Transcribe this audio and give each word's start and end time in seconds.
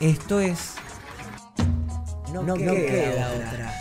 Esto 0.00 0.38
es. 0.38 0.74
No, 2.32 2.42
No 2.42 2.54
queda, 2.54 2.72
queda 2.72 3.32
otra. 3.32 3.74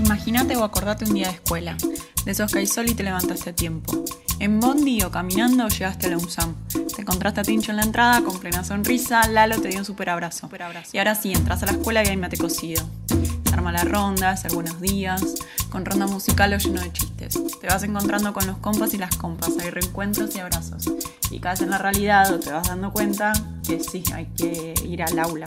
Imagínate 0.00 0.56
o 0.56 0.64
acordate 0.64 1.06
un 1.06 1.14
día 1.14 1.28
de 1.28 1.34
escuela, 1.34 1.76
de 2.24 2.32
esos 2.32 2.52
que 2.52 2.58
hay 2.58 2.66
sol 2.66 2.90
y 2.90 2.94
te 2.94 3.02
levantaste 3.02 3.50
a 3.50 3.54
tiempo. 3.54 4.04
En 4.40 4.60
Bondi 4.60 5.02
o 5.02 5.10
caminando 5.10 5.68
llegaste 5.68 6.06
a 6.06 6.10
la 6.10 6.18
UNSAM. 6.18 6.54
Te 6.94 7.02
encontraste 7.02 7.40
a 7.40 7.44
Tincho 7.44 7.70
en 7.70 7.76
la 7.76 7.82
entrada 7.82 8.22
con 8.22 8.38
plena 8.38 8.64
sonrisa, 8.64 9.26
Lalo 9.28 9.60
te 9.60 9.68
dio 9.68 9.78
un 9.78 9.84
super 9.84 10.10
abrazo. 10.10 10.50
Y 10.92 10.98
ahora 10.98 11.14
sí, 11.14 11.32
entras 11.32 11.62
a 11.62 11.66
la 11.66 11.72
escuela 11.72 12.04
y 12.04 12.08
hay 12.08 12.16
mate 12.16 12.36
cocido. 12.36 12.84
Se 13.08 13.54
arma 13.54 13.72
la 13.72 13.84
ronda, 13.84 14.30
hacer 14.30 14.52
buenos 14.52 14.80
días, 14.80 15.22
con 15.70 15.84
ronda 15.84 16.06
musical 16.06 16.52
o 16.52 16.58
lleno 16.58 16.80
de 16.82 16.92
chistes. 16.92 17.38
Te 17.60 17.66
vas 17.68 17.82
encontrando 17.84 18.32
con 18.32 18.46
los 18.46 18.58
compas 18.58 18.92
y 18.94 18.98
las 18.98 19.16
compas, 19.16 19.50
hay 19.60 19.70
reencuentros 19.70 20.34
y 20.34 20.40
abrazos. 20.40 20.84
Y 21.30 21.38
caes 21.38 21.60
en 21.62 21.70
la 21.70 21.78
realidad 21.78 22.32
o 22.32 22.40
te 22.40 22.50
vas 22.50 22.68
dando 22.68 22.92
cuenta 22.92 23.32
que 23.66 23.80
sí, 23.80 24.04
hay 24.12 24.26
que 24.36 24.74
ir 24.84 25.02
al 25.02 25.18
aula. 25.18 25.46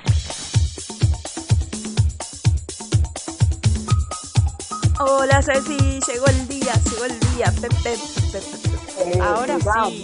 Hola 5.03 5.41
Ceci, 5.41 5.99
llegó 6.07 6.27
el 6.27 6.47
día, 6.47 6.73
llegó 6.91 7.05
el 7.05 7.19
día. 7.19 7.51
Pe, 7.59 7.69
pe, 7.83 7.97
pe. 8.31 9.19
Ahora 9.19 9.57
sí. 9.59 10.03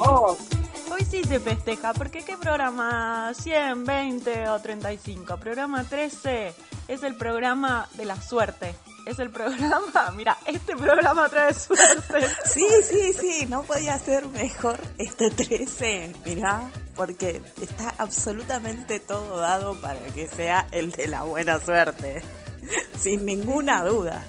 Hoy 0.92 1.06
sí 1.08 1.24
se 1.24 1.40
festeja, 1.40 1.94
porque 1.94 2.24
¿qué 2.24 2.36
programa? 2.36 3.32
100, 3.36 3.84
20 3.84 4.50
o 4.50 4.60
35. 4.60 5.38
Programa 5.38 5.84
13 5.84 6.52
es 6.88 7.04
el 7.04 7.16
programa 7.16 7.88
de 7.94 8.06
la 8.06 8.20
suerte. 8.20 8.74
Es 9.06 9.20
el 9.20 9.30
programa, 9.30 10.12
mira, 10.16 10.36
este 10.48 10.76
programa 10.76 11.30
trae 11.30 11.54
suerte. 11.54 12.28
Sí, 12.46 12.68
sí, 12.82 13.14
sí, 13.14 13.46
no 13.48 13.62
podía 13.62 14.00
ser 14.00 14.26
mejor 14.28 14.80
este 14.98 15.30
13, 15.30 16.16
mirá, 16.26 16.72
porque 16.96 17.42
está 17.62 17.94
absolutamente 18.00 19.00
todo 19.00 19.38
dado 19.38 19.80
para 19.80 20.00
que 20.08 20.28
sea 20.28 20.68
el 20.72 20.92
de 20.92 21.08
la 21.08 21.22
buena 21.22 21.60
suerte, 21.60 22.24
sin 23.00 23.26
ninguna 23.26 23.84
duda. 23.84 24.26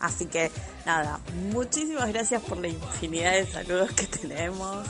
Así 0.00 0.26
que 0.26 0.50
nada, 0.86 1.20
muchísimas 1.52 2.08
gracias 2.08 2.42
por 2.42 2.58
la 2.58 2.68
infinidad 2.68 3.32
de 3.32 3.46
saludos 3.46 3.92
que 3.92 4.06
tenemos. 4.06 4.86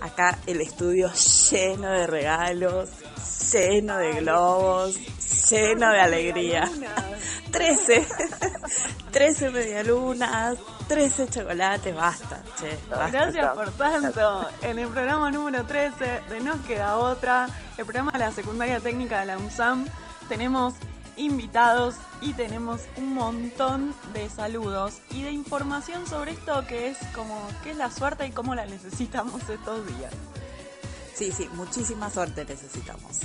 Acá 0.00 0.38
el 0.46 0.60
estudio 0.60 1.12
lleno 1.50 1.90
de 1.90 2.06
regalos, 2.06 2.90
lleno 3.52 3.96
de 3.98 4.12
globos, 4.20 4.98
lleno 5.50 5.92
de 5.92 6.00
alegría. 6.00 6.68
13, 7.52 8.06
13 9.12 9.50
medialunas, 9.52 10.56
13 10.88 11.28
chocolates, 11.28 11.94
basta, 11.94 12.42
che. 12.58 12.76
basta. 12.88 13.10
Gracias 13.10 13.54
por 13.54 13.70
tanto. 13.72 14.48
En 14.62 14.78
el 14.78 14.88
programa 14.88 15.30
número 15.30 15.64
13 15.64 16.22
de 16.28 16.40
Nos 16.40 16.60
Queda 16.62 16.96
Otra, 16.96 17.48
el 17.76 17.84
programa 17.84 18.10
de 18.12 18.18
la 18.18 18.32
Secundaria 18.32 18.80
Técnica 18.80 19.20
de 19.20 19.26
la 19.26 19.38
UNSAM, 19.38 19.86
tenemos 20.28 20.74
invitados 21.20 21.94
y 22.20 22.32
tenemos 22.32 22.80
un 22.96 23.14
montón 23.14 23.94
de 24.12 24.28
saludos 24.28 25.00
y 25.10 25.22
de 25.22 25.30
información 25.30 26.06
sobre 26.06 26.32
esto 26.32 26.66
que 26.66 26.88
es 26.88 26.98
como 27.14 27.46
qué 27.62 27.70
es 27.70 27.76
la 27.76 27.90
suerte 27.90 28.26
y 28.26 28.30
cómo 28.30 28.54
la 28.54 28.66
necesitamos 28.66 29.48
estos 29.48 29.86
días. 29.86 30.12
Sí, 31.14 31.30
sí, 31.32 31.48
muchísima 31.54 32.10
suerte 32.10 32.44
necesitamos. 32.44 33.20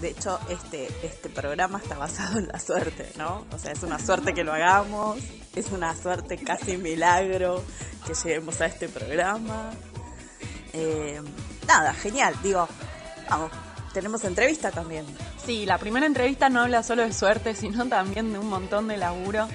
De 0.00 0.10
hecho, 0.10 0.38
este, 0.48 0.88
este 1.02 1.28
programa 1.28 1.78
está 1.78 1.96
basado 1.96 2.38
en 2.38 2.48
la 2.48 2.58
suerte, 2.58 3.12
¿no? 3.16 3.46
O 3.52 3.58
sea, 3.58 3.72
es 3.72 3.82
una 3.82 3.98
suerte 3.98 4.34
que 4.34 4.44
lo 4.44 4.52
hagamos, 4.52 5.18
es 5.54 5.70
una 5.70 5.94
suerte 5.94 6.38
casi 6.38 6.76
milagro 6.76 7.62
que 8.06 8.14
lleguemos 8.14 8.60
a 8.60 8.66
este 8.66 8.88
programa. 8.88 9.70
Eh, 10.72 11.20
nada, 11.68 11.92
genial, 11.94 12.34
digo, 12.42 12.66
vamos, 13.28 13.50
tenemos 13.92 14.24
entrevista 14.24 14.70
también. 14.70 15.06
Sí, 15.46 15.66
la 15.66 15.78
primera 15.78 16.06
entrevista 16.06 16.48
no 16.48 16.60
habla 16.62 16.82
solo 16.82 17.02
de 17.02 17.12
suerte, 17.12 17.54
sino 17.54 17.86
también 17.88 18.32
de 18.32 18.38
un 18.38 18.48
montón 18.48 18.88
de 18.88 18.96
laburo 18.96 19.48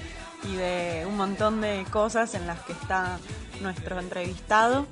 y 0.44 0.54
de 0.54 1.04
un 1.06 1.16
montón 1.16 1.60
de 1.60 1.84
cosas 1.90 2.34
en 2.34 2.46
las 2.46 2.60
que 2.60 2.72
está 2.72 3.18
nuestro 3.60 3.98
entrevistado. 3.98 4.86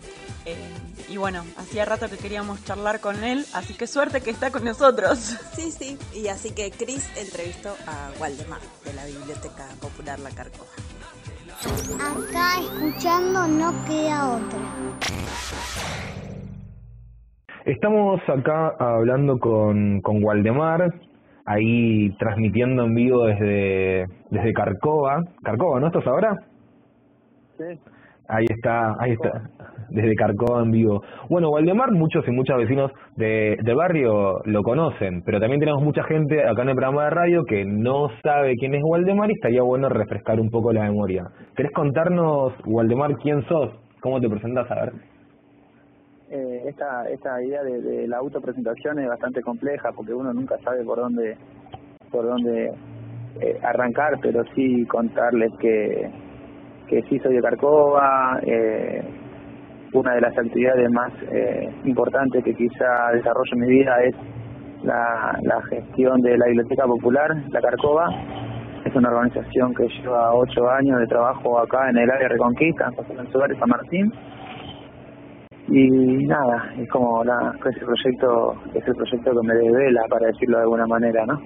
Eh, 0.44 0.56
y 1.08 1.16
bueno, 1.16 1.44
hacía 1.56 1.84
rato 1.84 2.08
que 2.08 2.16
queríamos 2.16 2.64
charlar 2.64 3.00
con 3.00 3.22
él, 3.24 3.46
así 3.52 3.74
que 3.74 3.86
suerte 3.86 4.20
que 4.20 4.30
está 4.30 4.50
con 4.50 4.64
nosotros. 4.64 5.36
Sí, 5.54 5.72
sí, 5.72 5.98
y 6.14 6.28
así 6.28 6.52
que 6.52 6.70
Chris 6.70 7.04
entrevistó 7.16 7.76
a 7.86 8.10
Waldemar 8.20 8.60
de 8.84 8.92
la 8.92 9.04
Biblioteca 9.06 9.66
Popular 9.80 10.18
La 10.20 10.30
Carcova. 10.30 10.70
Acá 11.98 12.60
escuchando 12.60 13.48
no 13.48 13.84
queda 13.86 14.36
otra. 14.36 14.58
Estamos 17.68 18.18
acá 18.26 18.72
hablando 18.78 19.38
con, 19.38 20.00
con 20.00 20.24
Waldemar, 20.24 20.90
ahí 21.44 22.08
transmitiendo 22.18 22.84
en 22.84 22.94
vivo 22.94 23.26
desde, 23.26 24.06
desde 24.30 24.54
Carcova. 24.54 25.22
Carcova, 25.42 25.78
¿no 25.78 25.88
estás 25.88 26.06
ahora? 26.06 26.34
Sí. 27.58 27.64
Ahí 28.26 28.46
está, 28.48 28.94
ahí 28.98 29.12
está, 29.12 29.50
desde 29.90 30.14
Carcova 30.14 30.62
en 30.62 30.70
vivo. 30.70 31.02
Bueno, 31.28 31.50
Waldemar, 31.50 31.92
muchos 31.92 32.26
y 32.26 32.30
muchas 32.30 32.56
vecinos 32.56 32.90
de, 33.16 33.58
del 33.62 33.76
barrio 33.76 34.40
lo 34.46 34.62
conocen, 34.62 35.22
pero 35.26 35.38
también 35.38 35.60
tenemos 35.60 35.82
mucha 35.82 36.04
gente 36.04 36.48
acá 36.48 36.62
en 36.62 36.70
el 36.70 36.74
programa 36.74 37.04
de 37.04 37.10
radio 37.10 37.44
que 37.44 37.66
no 37.66 38.08
sabe 38.22 38.56
quién 38.56 38.76
es 38.76 38.82
Waldemar 38.82 39.30
y 39.30 39.34
estaría 39.34 39.60
bueno 39.60 39.90
refrescar 39.90 40.40
un 40.40 40.48
poco 40.48 40.72
la 40.72 40.84
memoria. 40.84 41.24
¿Querés 41.54 41.72
contarnos, 41.72 42.54
Waldemar, 42.64 43.16
quién 43.16 43.42
sos? 43.42 43.72
¿Cómo 44.00 44.20
te 44.20 44.30
presentás? 44.30 44.70
A 44.70 44.74
ver. 44.86 45.17
Eh, 46.30 46.64
esta, 46.66 47.08
esta 47.08 47.42
idea 47.42 47.62
de, 47.62 47.80
de 47.80 48.06
la 48.06 48.18
autopresentación 48.18 48.98
es 48.98 49.08
bastante 49.08 49.40
compleja 49.40 49.92
porque 49.92 50.12
uno 50.12 50.32
nunca 50.34 50.58
sabe 50.58 50.84
por 50.84 50.98
dónde 50.98 51.36
por 52.10 52.26
dónde 52.26 52.72
eh, 53.40 53.58
arrancar, 53.62 54.18
pero 54.20 54.42
sí 54.54 54.84
contarles 54.86 55.52
que, 55.60 56.10
que 56.88 57.02
sí 57.02 57.18
soy 57.20 57.36
de 57.36 57.42
Carcova, 57.42 58.40
eh, 58.42 59.02
una 59.92 60.14
de 60.14 60.20
las 60.20 60.36
actividades 60.36 60.90
más 60.90 61.12
eh, 61.30 61.68
importantes 61.84 62.44
que 62.44 62.54
quizá 62.54 63.12
desarrollo 63.12 63.52
en 63.52 63.60
mi 63.60 63.68
vida 63.68 64.02
es 64.02 64.14
la, 64.82 65.38
la 65.42 65.62
gestión 65.62 66.20
de 66.20 66.36
la 66.36 66.46
Biblioteca 66.46 66.84
Popular, 66.86 67.34
la 67.50 67.60
Carcova. 67.60 68.08
Es 68.84 68.94
una 68.94 69.08
organización 69.08 69.74
que 69.74 69.88
lleva 69.88 70.34
ocho 70.34 70.68
años 70.70 71.00
de 71.00 71.06
trabajo 71.06 71.58
acá 71.58 71.90
en 71.90 71.98
el 71.98 72.10
área 72.10 72.28
Reconquista, 72.28 72.86
en 72.86 72.94
José 72.94 73.14
Suárez, 73.32 73.58
San 73.58 73.68
Martín. 73.68 74.12
Y 75.70 76.26
nada, 76.26 76.72
es 76.78 76.88
como 76.88 77.22
la, 77.24 77.54
ese 77.58 77.84
proyecto, 77.84 78.54
es 78.74 78.86
el 78.86 78.94
proyecto 78.94 79.30
que 79.32 79.46
me 79.46 79.54
desvela, 79.54 80.02
para 80.08 80.28
decirlo 80.28 80.56
de 80.56 80.62
alguna 80.62 80.86
manera, 80.86 81.26
¿no? 81.26 81.38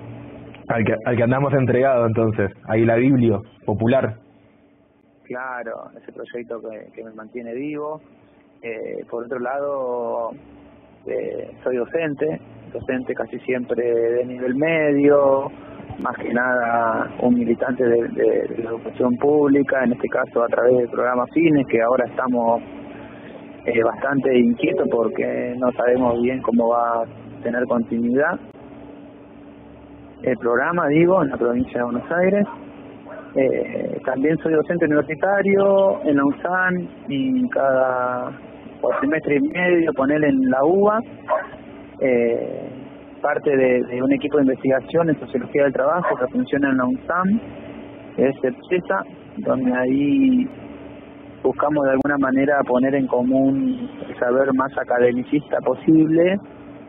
Al 0.68 0.84
que, 0.84 0.94
al 1.04 1.16
que 1.16 1.22
andamos 1.24 1.52
entregado 1.54 2.06
entonces, 2.06 2.52
ahí 2.68 2.84
la 2.84 2.96
Biblia 2.96 3.38
popular. 3.66 4.14
Claro, 5.24 5.72
ese 6.00 6.12
proyecto 6.12 6.60
que, 6.60 6.92
que 6.92 7.04
me 7.04 7.10
mantiene 7.12 7.52
vivo. 7.54 8.00
Eh, 8.62 9.04
por 9.10 9.24
otro 9.24 9.40
lado, 9.40 10.30
eh, 11.06 11.50
soy 11.64 11.76
docente, 11.76 12.40
docente 12.72 13.14
casi 13.14 13.40
siempre 13.40 13.82
de 13.82 14.24
nivel 14.24 14.54
medio, 14.54 15.50
más 16.00 16.16
que 16.16 16.32
nada 16.32 17.10
un 17.22 17.34
militante 17.34 17.84
de, 17.84 18.08
de, 18.08 18.46
de 18.48 18.62
la 18.62 18.70
educación 18.70 19.16
pública, 19.16 19.82
en 19.82 19.94
este 19.94 20.08
caso 20.08 20.44
a 20.44 20.46
través 20.46 20.76
del 20.76 20.88
programa 20.90 21.26
Fines, 21.34 21.66
que 21.66 21.82
ahora 21.82 22.04
estamos 22.06 22.62
eh, 23.66 23.82
bastante 23.82 24.38
inquietos 24.38 24.88
porque 24.90 25.54
no 25.58 25.70
sabemos 25.72 26.20
bien 26.20 26.40
cómo 26.42 26.68
va 26.68 27.02
a 27.02 27.04
tener 27.42 27.64
continuidad 27.66 28.38
el 30.22 30.36
programa, 30.38 30.86
digo, 30.88 31.22
en 31.22 31.30
la 31.30 31.36
provincia 31.36 31.78
de 31.78 31.84
Buenos 31.84 32.12
Aires. 32.12 32.46
Eh, 33.34 34.00
también 34.04 34.36
soy 34.38 34.52
docente 34.52 34.84
universitario 34.84 36.02
en 36.04 36.16
la 36.16 36.24
UNSAN 36.24 36.88
y 37.08 37.48
cada 37.48 38.30
semestre 39.00 39.36
y 39.36 39.40
medio, 39.40 39.92
poner 39.94 40.22
en 40.24 40.50
la 40.50 40.64
UBA, 40.64 40.98
eh, 42.00 42.70
parte 43.20 43.56
de, 43.56 44.02
un 44.02 44.12
equipo 44.12 44.36
de 44.36 44.42
investigación 44.44 45.08
en 45.08 45.20
sociología 45.20 45.64
del 45.64 45.72
trabajo 45.72 46.16
que 46.16 46.26
funciona 46.26 46.70
en 46.70 46.76
la 46.76 46.84
UNSAM, 46.84 47.40
es 48.16 48.34
CEPSESA, 48.42 49.02
donde 49.38 49.72
ahí 49.72 50.48
buscamos 51.42 51.84
de 51.84 51.90
alguna 51.92 52.18
manera 52.18 52.60
poner 52.66 52.94
en 52.94 53.06
común 53.06 53.88
el 54.08 54.18
saber 54.18 54.48
más 54.54 54.76
academicista 54.78 55.58
posible 55.60 56.38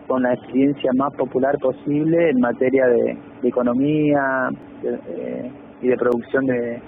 con 0.08 0.24
la 0.24 0.34
experiencia 0.34 0.92
más 0.98 1.14
popular 1.16 1.58
posible 1.60 2.30
en 2.30 2.40
materia 2.40 2.86
de, 2.88 3.18
economía 3.44 4.50
eh, 4.84 5.52
y 5.82 5.88
de 5.88 5.98
producción 5.98 6.46
de, 6.46 6.82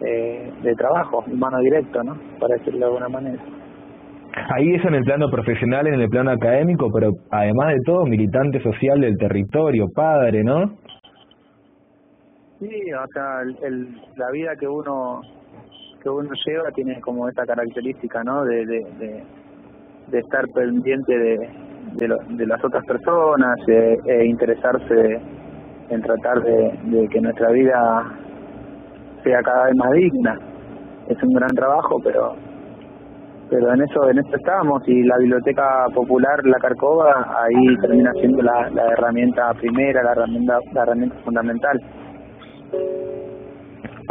de 0.00 0.74
trabajo 0.74 1.24
humano 1.30 1.58
directo, 1.60 2.02
¿no? 2.02 2.16
Para 2.38 2.56
decirlo 2.56 2.80
de 2.80 2.84
alguna 2.86 3.08
manera. 3.08 3.42
Ahí 4.54 4.74
es 4.74 4.84
en 4.84 4.94
el 4.94 5.02
plano 5.02 5.28
profesional, 5.28 5.86
en 5.86 6.00
el 6.00 6.08
plano 6.08 6.30
académico, 6.30 6.88
pero 6.92 7.10
además 7.30 7.74
de 7.74 7.80
todo, 7.84 8.04
militante 8.06 8.60
social 8.60 9.00
del 9.00 9.16
territorio, 9.16 9.86
padre, 9.94 10.44
¿no? 10.44 10.76
Sí, 12.60 12.92
o 12.92 13.06
sea, 13.12 13.40
el, 13.66 13.88
la 14.16 14.30
vida 14.32 14.54
que 14.58 14.68
uno 14.68 15.20
que 16.02 16.08
uno 16.08 16.30
lleva 16.46 16.70
tiene 16.72 17.00
como 17.00 17.28
esta 17.28 17.44
característica, 17.44 18.22
¿no? 18.24 18.44
De, 18.44 18.66
de, 18.66 19.24
de, 20.08 20.18
estar 20.18 20.44
pendiente 20.54 21.16
de, 21.16 21.48
de, 21.94 22.16
de 22.30 22.46
las 22.46 22.64
otras 22.64 22.84
personas 22.84 23.56
e 23.68 24.24
interesarse 24.24 25.20
en 25.88 26.02
tratar 26.02 26.42
de, 26.42 26.78
de 26.84 27.08
que 27.08 27.20
nuestra 27.20 27.50
vida 27.50 28.04
sea 29.22 29.42
cada 29.42 29.66
vez 29.66 29.76
más 29.76 29.92
digna. 29.92 30.38
Es 31.08 31.22
un 31.22 31.32
gran 31.34 31.50
trabajo, 31.50 31.96
pero 32.02 32.34
pero 33.50 33.74
en 33.74 33.82
eso 33.82 34.08
en 34.08 34.18
eso 34.18 34.36
estamos 34.36 34.80
y 34.86 35.02
la 35.02 35.18
biblioteca 35.18 35.86
popular 35.92 36.38
la 36.44 36.58
Carcova 36.58 37.36
ahí 37.42 37.76
termina 37.80 38.12
siendo 38.12 38.42
la, 38.42 38.70
la 38.70 38.92
herramienta 38.92 39.52
primera 39.54 40.04
la 40.04 40.12
herramienta 40.12 40.60
la 40.72 40.82
herramienta 40.84 41.16
fundamental 41.24 41.80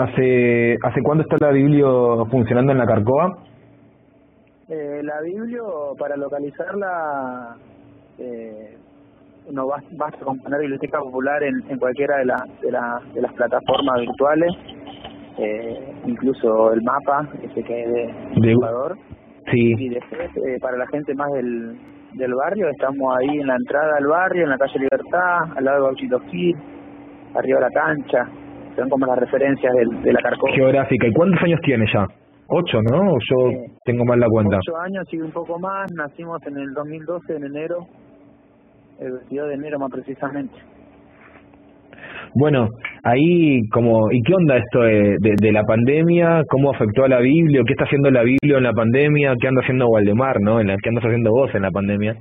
hace 0.04 0.78
hace 0.82 1.02
cuándo 1.04 1.24
está 1.24 1.38
la 1.46 1.52
biblio 1.52 2.26
funcionando 2.28 2.72
en 2.72 2.78
la 2.78 2.86
Carcova 2.86 3.38
eh, 4.70 5.02
la 5.04 5.22
biblio 5.22 5.94
para 5.98 6.16
localizarla 6.16 7.56
eh, 8.18 8.78
no 9.52 9.68
basta 9.68 10.24
con 10.24 10.40
poner 10.40 10.62
biblioteca 10.62 11.00
popular 11.00 11.42
en, 11.44 11.56
en 11.70 11.80
cualquiera 11.80 12.18
de, 12.18 12.26
la, 12.26 12.44
de, 12.62 12.72
la, 12.72 13.02
de 13.14 13.22
las 13.22 13.34
plataformas 13.34 14.00
virtuales 14.02 14.52
eh, 15.38 15.94
incluso 16.06 16.74
el 16.74 16.82
mapa 16.84 17.28
ese 17.42 17.64
que 17.64 17.84
es 17.84 17.92
de, 17.92 18.42
de 18.42 18.52
Ecuador 18.52 18.98
Sí. 19.52 19.74
Y 19.78 19.90
después, 19.90 20.30
eh, 20.38 20.58
para 20.62 20.78
la 20.78 20.88
gente 20.88 21.14
más 21.16 21.32
del, 21.32 21.76
del 22.14 22.34
barrio, 22.34 22.70
estamos 22.70 23.16
ahí 23.18 23.40
en 23.40 23.48
la 23.48 23.56
entrada 23.56 23.98
al 23.98 24.08
barrio, 24.08 24.44
en 24.44 24.50
la 24.50 24.58
calle 24.58 24.80
Libertad, 24.80 25.58
al 25.58 25.64
lado 25.64 25.78
de 25.78 25.84
Bauchito 25.84 26.22
arriba 27.36 27.60
de 27.60 27.62
la 27.62 27.70
cancha. 27.70 28.28
Son 28.80 28.90
como 28.90 29.06
las 29.06 29.20
referencias 29.20 29.74
del, 29.74 30.02
de 30.02 30.14
la 30.14 30.22
carcoma. 30.22 30.54
Geográfica. 30.54 31.08
¿Y 31.08 31.14
cuántos 31.14 31.42
años 31.44 31.60
tiene 31.64 31.86
ya? 31.94 32.08
Ocho, 32.48 32.82
¿no? 32.82 33.18
Yo 33.30 33.52
tengo 33.84 34.06
mal 34.06 34.20
la 34.20 34.28
cuenta. 34.28 34.58
Ocho 34.58 34.78
años, 34.78 35.06
sigue 35.10 35.24
un 35.24 35.32
poco 35.32 35.60
más. 35.60 35.92
Nacimos 35.94 36.42
en 36.48 36.58
el 36.58 36.74
2012, 36.74 37.36
en 37.36 37.44
enero, 37.44 37.86
el 39.00 39.12
22 39.12 39.50
de 39.50 39.54
enero 39.54 39.80
más 39.80 39.92
precisamente. 39.92 40.56
Bueno, 42.36 42.70
ahí 43.04 43.60
como, 43.70 44.12
¿y 44.12 44.22
qué 44.22 44.34
onda 44.34 44.58
esto 44.58 44.82
de, 44.82 45.18
de, 45.20 45.52
la 45.52 45.64
pandemia? 45.64 46.44
¿Cómo 46.50 46.72
afectó 46.72 47.04
a 47.04 47.10
la 47.10 47.20
Biblia? 47.20 47.62
¿Qué 47.66 47.74
está 47.74 47.86
haciendo 47.86 48.12
la 48.12 48.24
Biblia 48.24 48.58
en 48.58 48.64
la 48.64 48.74
pandemia? 48.74 49.34
¿Qué 49.42 49.48
anda 49.48 49.62
haciendo 49.62 49.88
Waldemar, 49.88 50.38
no? 50.42 50.60
En 50.60 50.68
la, 50.68 50.78
¿Qué 50.82 50.90
andas 50.90 51.06
haciendo 51.06 51.32
vos 51.32 51.54
en 51.54 51.64
la 51.64 51.72
pandemia? 51.72 52.16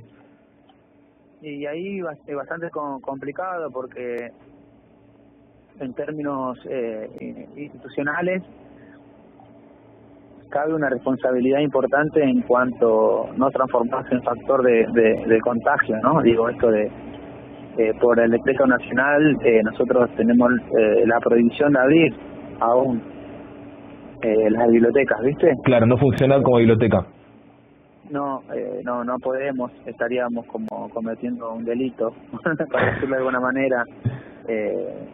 Y 1.41 1.65
ahí 1.65 1.99
es 2.27 2.35
bastante 2.35 2.67
complicado 3.01 3.69
porque 3.71 4.29
en 5.79 5.93
términos 5.93 6.57
eh, 6.69 7.47
institucionales 7.55 8.43
cabe 10.49 10.73
una 10.73 10.89
responsabilidad 10.89 11.59
importante 11.59 12.23
en 12.23 12.41
cuanto 12.41 13.29
no 13.37 13.49
transformarse 13.51 14.15
en 14.15 14.23
factor 14.23 14.63
de, 14.63 14.85
de, 14.93 15.25
de 15.27 15.39
contagio, 15.41 15.95
¿no? 16.01 16.21
Digo, 16.21 16.49
esto 16.49 16.71
de 16.71 16.91
eh, 17.77 17.93
por 18.01 18.19
el 18.19 18.31
decreto 18.31 18.65
nacional 18.65 19.37
eh, 19.43 19.61
nosotros 19.63 20.09
tenemos 20.17 20.51
eh, 20.77 21.05
la 21.05 21.19
prohibición 21.19 21.71
de 21.73 21.79
abrir 21.79 22.13
aún 22.59 23.01
eh, 24.21 24.49
las 24.49 24.67
bibliotecas, 24.69 25.21
¿viste? 25.21 25.53
Claro, 25.63 25.85
no 25.85 25.97
funciona 25.97 26.41
como 26.41 26.57
biblioteca. 26.57 27.05
No, 28.09 28.41
eh, 28.53 28.81
no, 28.83 29.03
no 29.03 29.17
podemos, 29.19 29.71
estaríamos 29.85 30.45
como 30.47 30.89
cometiendo 30.89 31.53
un 31.53 31.63
delito, 31.63 32.13
para 32.71 32.93
decirlo 32.93 33.15
de 33.15 33.17
alguna 33.17 33.39
manera. 33.39 33.83
Eh, 34.47 35.07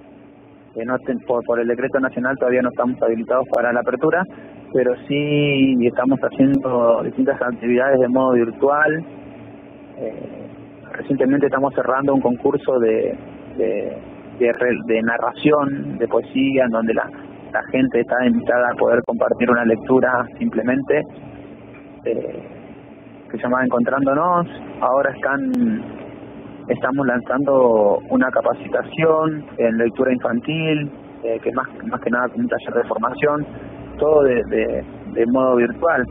no 0.83 0.97
por, 1.25 1.43
por 1.45 1.59
el 1.59 1.67
decreto 1.67 1.99
nacional 1.99 2.35
todavía 2.37 2.61
no 2.61 2.69
estamos 2.69 3.01
habilitados 3.01 3.47
para 3.53 3.71
la 3.71 3.79
apertura, 3.79 4.23
pero 4.73 4.93
sí 5.07 5.77
estamos 5.85 6.19
haciendo 6.19 7.01
distintas 7.03 7.41
actividades 7.41 7.99
de 7.99 8.09
modo 8.09 8.33
virtual. 8.33 9.05
Eh, 9.97 10.47
recientemente 10.91 11.45
estamos 11.45 11.73
cerrando 11.73 12.13
un 12.13 12.21
concurso 12.21 12.77
de, 12.79 13.17
de, 13.57 13.97
de, 14.39 15.01
narración, 15.01 15.97
de 15.97 16.07
poesía, 16.07 16.65
en 16.65 16.71
donde 16.71 16.93
la, 16.93 17.09
la 17.53 17.63
gente 17.71 18.01
está 18.01 18.25
invitada 18.25 18.69
a 18.71 18.75
poder 18.75 19.01
compartir 19.05 19.49
una 19.49 19.63
lectura 19.63 20.25
simplemente, 20.37 21.01
eh, 22.03 22.43
que 23.31 23.37
se 23.37 23.43
llama 23.43 23.63
Encontrándonos. 23.63 24.47
Ahora 24.81 25.11
están 25.11 26.04
estamos 26.67 27.05
lanzando 27.05 27.99
una 28.09 28.29
capacitación 28.31 29.45
en 29.57 29.77
lectura 29.77 30.13
infantil, 30.13 30.91
eh, 31.23 31.39
que 31.43 31.51
más, 31.51 31.67
más 31.85 32.01
que 32.01 32.09
nada 32.09 32.27
un 32.35 32.47
taller 32.47 32.73
de 32.73 32.83
formación, 32.87 33.45
todo 33.97 34.23
de, 34.23 34.83
de, 35.13 35.25
modo 35.27 35.55
virtual. 35.55 36.05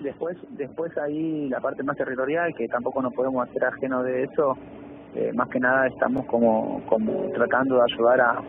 Después, 0.00 0.36
después 0.50 0.96
ahí 0.98 1.48
la 1.48 1.60
parte 1.60 1.82
más 1.82 1.96
territorial, 1.96 2.54
que 2.54 2.66
tampoco 2.68 3.02
nos 3.02 3.12
podemos 3.14 3.48
hacer 3.48 3.64
ajeno 3.64 4.02
de 4.02 4.24
eso, 4.24 4.56
eh, 5.14 5.30
más 5.34 5.48
que 5.48 5.60
nada 5.60 5.86
estamos 5.88 6.24
como, 6.26 6.82
como 6.86 7.28
tratando 7.34 7.76
de 7.76 7.82
ayudar 7.92 8.20
a, 8.20 8.42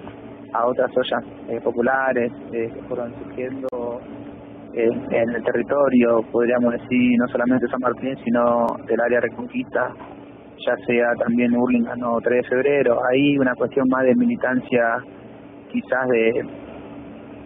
a 0.53 0.65
otras 0.67 0.91
ollas 0.95 1.23
eh, 1.49 1.59
populares 1.61 2.31
eh, 2.53 2.71
que 2.73 2.81
fueron 2.83 3.13
surgiendo 3.23 3.67
en 4.73 5.29
el 5.35 5.43
territorio, 5.43 6.21
podríamos 6.31 6.71
decir, 6.71 7.11
no 7.19 7.27
solamente 7.27 7.67
San 7.67 7.81
Martín, 7.81 8.15
sino 8.23 8.67
del 8.87 9.01
área 9.01 9.19
Reconquista, 9.19 9.93
ya 10.65 10.75
sea 10.85 11.15
también 11.15 11.55
Hurlingham 11.55 12.03
o 12.03 12.21
3 12.21 12.43
de 12.43 12.49
febrero. 12.49 13.01
Ahí 13.05 13.37
una 13.37 13.55
cuestión 13.55 13.87
más 13.89 14.03
de 14.03 14.15
militancia 14.15 15.03
quizás 15.71 16.07
de 16.09 16.45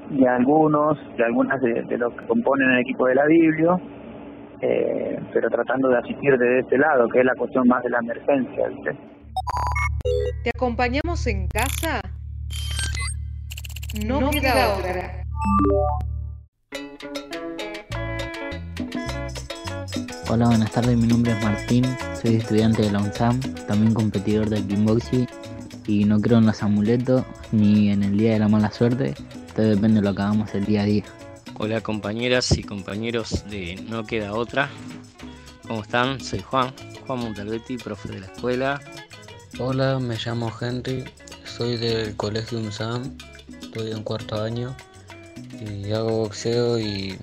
de 0.10 0.28
algunos, 0.28 0.98
de 1.18 1.24
algunas 1.24 1.60
de, 1.62 1.82
de 1.84 1.98
los 1.98 2.14
que 2.14 2.26
componen 2.28 2.70
el 2.72 2.80
equipo 2.80 3.08
de 3.08 3.16
la 3.16 3.26
Biblia, 3.26 3.76
eh, 4.62 5.20
pero 5.34 5.50
tratando 5.50 5.90
de 5.90 5.98
asistir 5.98 6.38
desde 6.38 6.60
este 6.60 6.78
lado, 6.78 7.08
que 7.10 7.20
es 7.20 7.26
la 7.26 7.36
cuestión 7.36 7.68
más 7.68 7.84
de 7.84 7.90
la 7.90 8.00
emergencia, 8.00 8.68
¿viste? 8.68 8.98
¿Te 10.44 10.52
acompañamos 10.56 11.26
en 11.28 11.48
casa? 11.48 12.02
No, 14.06 14.22
no 14.22 14.30
queda, 14.30 14.42
queda 14.42 14.78
otra. 14.78 15.22
Hola, 20.30 20.48
buenas 20.48 20.72
tardes, 20.72 20.98
mi 20.98 21.08
nombre 21.08 21.32
es 21.32 21.44
Martín, 21.44 21.86
soy 22.26 22.38
estudiante 22.38 22.82
de 22.82 22.92
la 22.92 23.00
UNSAM, 23.02 23.40
también 23.68 23.94
competidor 23.94 24.50
del 24.50 24.66
Kimboxy 24.66 25.28
y 25.86 26.06
no 26.06 26.20
creo 26.20 26.40
en 26.40 26.48
los 26.48 26.64
amuletos 26.64 27.24
ni 27.52 27.92
en 27.92 28.02
el 28.02 28.18
día 28.18 28.34
de 28.34 28.40
la 28.40 28.48
mala 28.48 28.72
suerte, 28.72 29.14
todo 29.56 29.68
depende 29.68 30.02
de 30.02 30.08
lo 30.08 30.16
que 30.16 30.24
hagamos 30.24 30.56
el 30.56 30.66
día 30.66 30.82
a 30.82 30.86
día. 30.86 31.04
Hola 31.60 31.82
compañeras 31.82 32.58
y 32.58 32.64
compañeros 32.64 33.46
de 33.52 33.76
No 33.88 34.06
Queda 34.06 34.34
Otra. 34.34 34.72
¿Cómo 35.68 35.84
están? 35.84 36.20
Soy 36.20 36.40
Juan, 36.40 36.74
Juan 37.06 37.20
Montalbetti, 37.20 37.78
profe 37.78 38.10
de 38.10 38.22
la 38.22 38.26
escuela. 38.26 38.82
Hola, 39.60 40.00
me 40.00 40.18
llamo 40.18 40.52
Henry, 40.60 41.04
soy 41.44 41.78
del 41.78 42.16
Colegio 42.16 42.58
UNSAM, 42.58 43.16
estoy 43.62 43.92
en 43.92 44.02
cuarto 44.02 44.42
año 44.42 44.76
y 45.62 45.92
hago 45.92 46.24
boxeo 46.24 46.80
y 46.80 47.20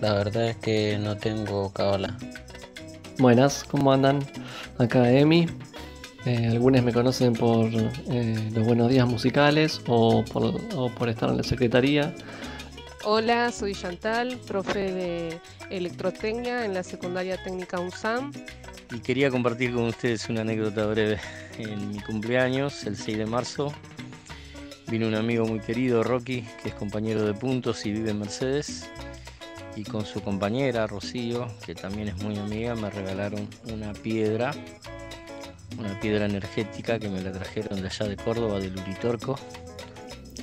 la 0.00 0.14
verdad 0.14 0.48
es 0.48 0.56
que 0.56 0.98
no 0.98 1.16
tengo 1.16 1.72
cábala. 1.72 2.18
Buenas, 3.18 3.62
¿cómo 3.64 3.92
andan? 3.92 4.26
Acá 4.78 5.08
Emi. 5.10 5.46
Eh, 6.26 6.48
algunos 6.52 6.82
me 6.82 6.92
conocen 6.92 7.34
por 7.34 7.70
eh, 7.72 8.50
los 8.52 8.66
buenos 8.66 8.90
días 8.90 9.06
musicales 9.06 9.80
o 9.86 10.24
por, 10.24 10.60
o 10.74 10.88
por 10.94 11.08
estar 11.08 11.30
en 11.30 11.36
la 11.36 11.42
secretaría. 11.44 12.14
Hola, 13.04 13.52
soy 13.52 13.74
Chantal, 13.74 14.38
profe 14.48 14.92
de 14.92 15.40
electrotecnia 15.70 16.64
en 16.64 16.74
la 16.74 16.82
secundaria 16.82 17.40
técnica 17.42 17.78
UNSAM. 17.78 18.32
Y 18.90 18.98
quería 18.98 19.30
compartir 19.30 19.72
con 19.74 19.84
ustedes 19.84 20.28
una 20.28 20.40
anécdota 20.40 20.86
breve. 20.86 21.20
En 21.58 21.90
mi 21.90 22.00
cumpleaños, 22.00 22.84
el 22.84 22.96
6 22.96 23.18
de 23.18 23.26
marzo, 23.26 23.72
vino 24.88 25.06
un 25.06 25.14
amigo 25.14 25.46
muy 25.46 25.60
querido, 25.60 26.02
Rocky, 26.02 26.44
que 26.62 26.70
es 26.70 26.74
compañero 26.74 27.24
de 27.24 27.34
puntos 27.34 27.86
y 27.86 27.92
vive 27.92 28.10
en 28.10 28.18
Mercedes. 28.18 28.88
Y 29.76 29.84
con 29.84 30.04
su 30.04 30.20
compañera 30.20 30.86
Rocío, 30.86 31.46
que 31.64 31.74
también 31.74 32.08
es 32.08 32.22
muy 32.22 32.36
amiga, 32.38 32.74
me 32.74 32.90
regalaron 32.90 33.48
una 33.72 33.92
piedra, 33.92 34.52
una 35.78 35.98
piedra 36.00 36.26
energética 36.26 36.98
que 36.98 37.08
me 37.08 37.20
la 37.22 37.32
trajeron 37.32 37.80
de 37.80 37.88
allá 37.88 38.06
de 38.06 38.16
Córdoba, 38.16 38.58
del 38.58 38.76
Uritorco. 38.76 39.38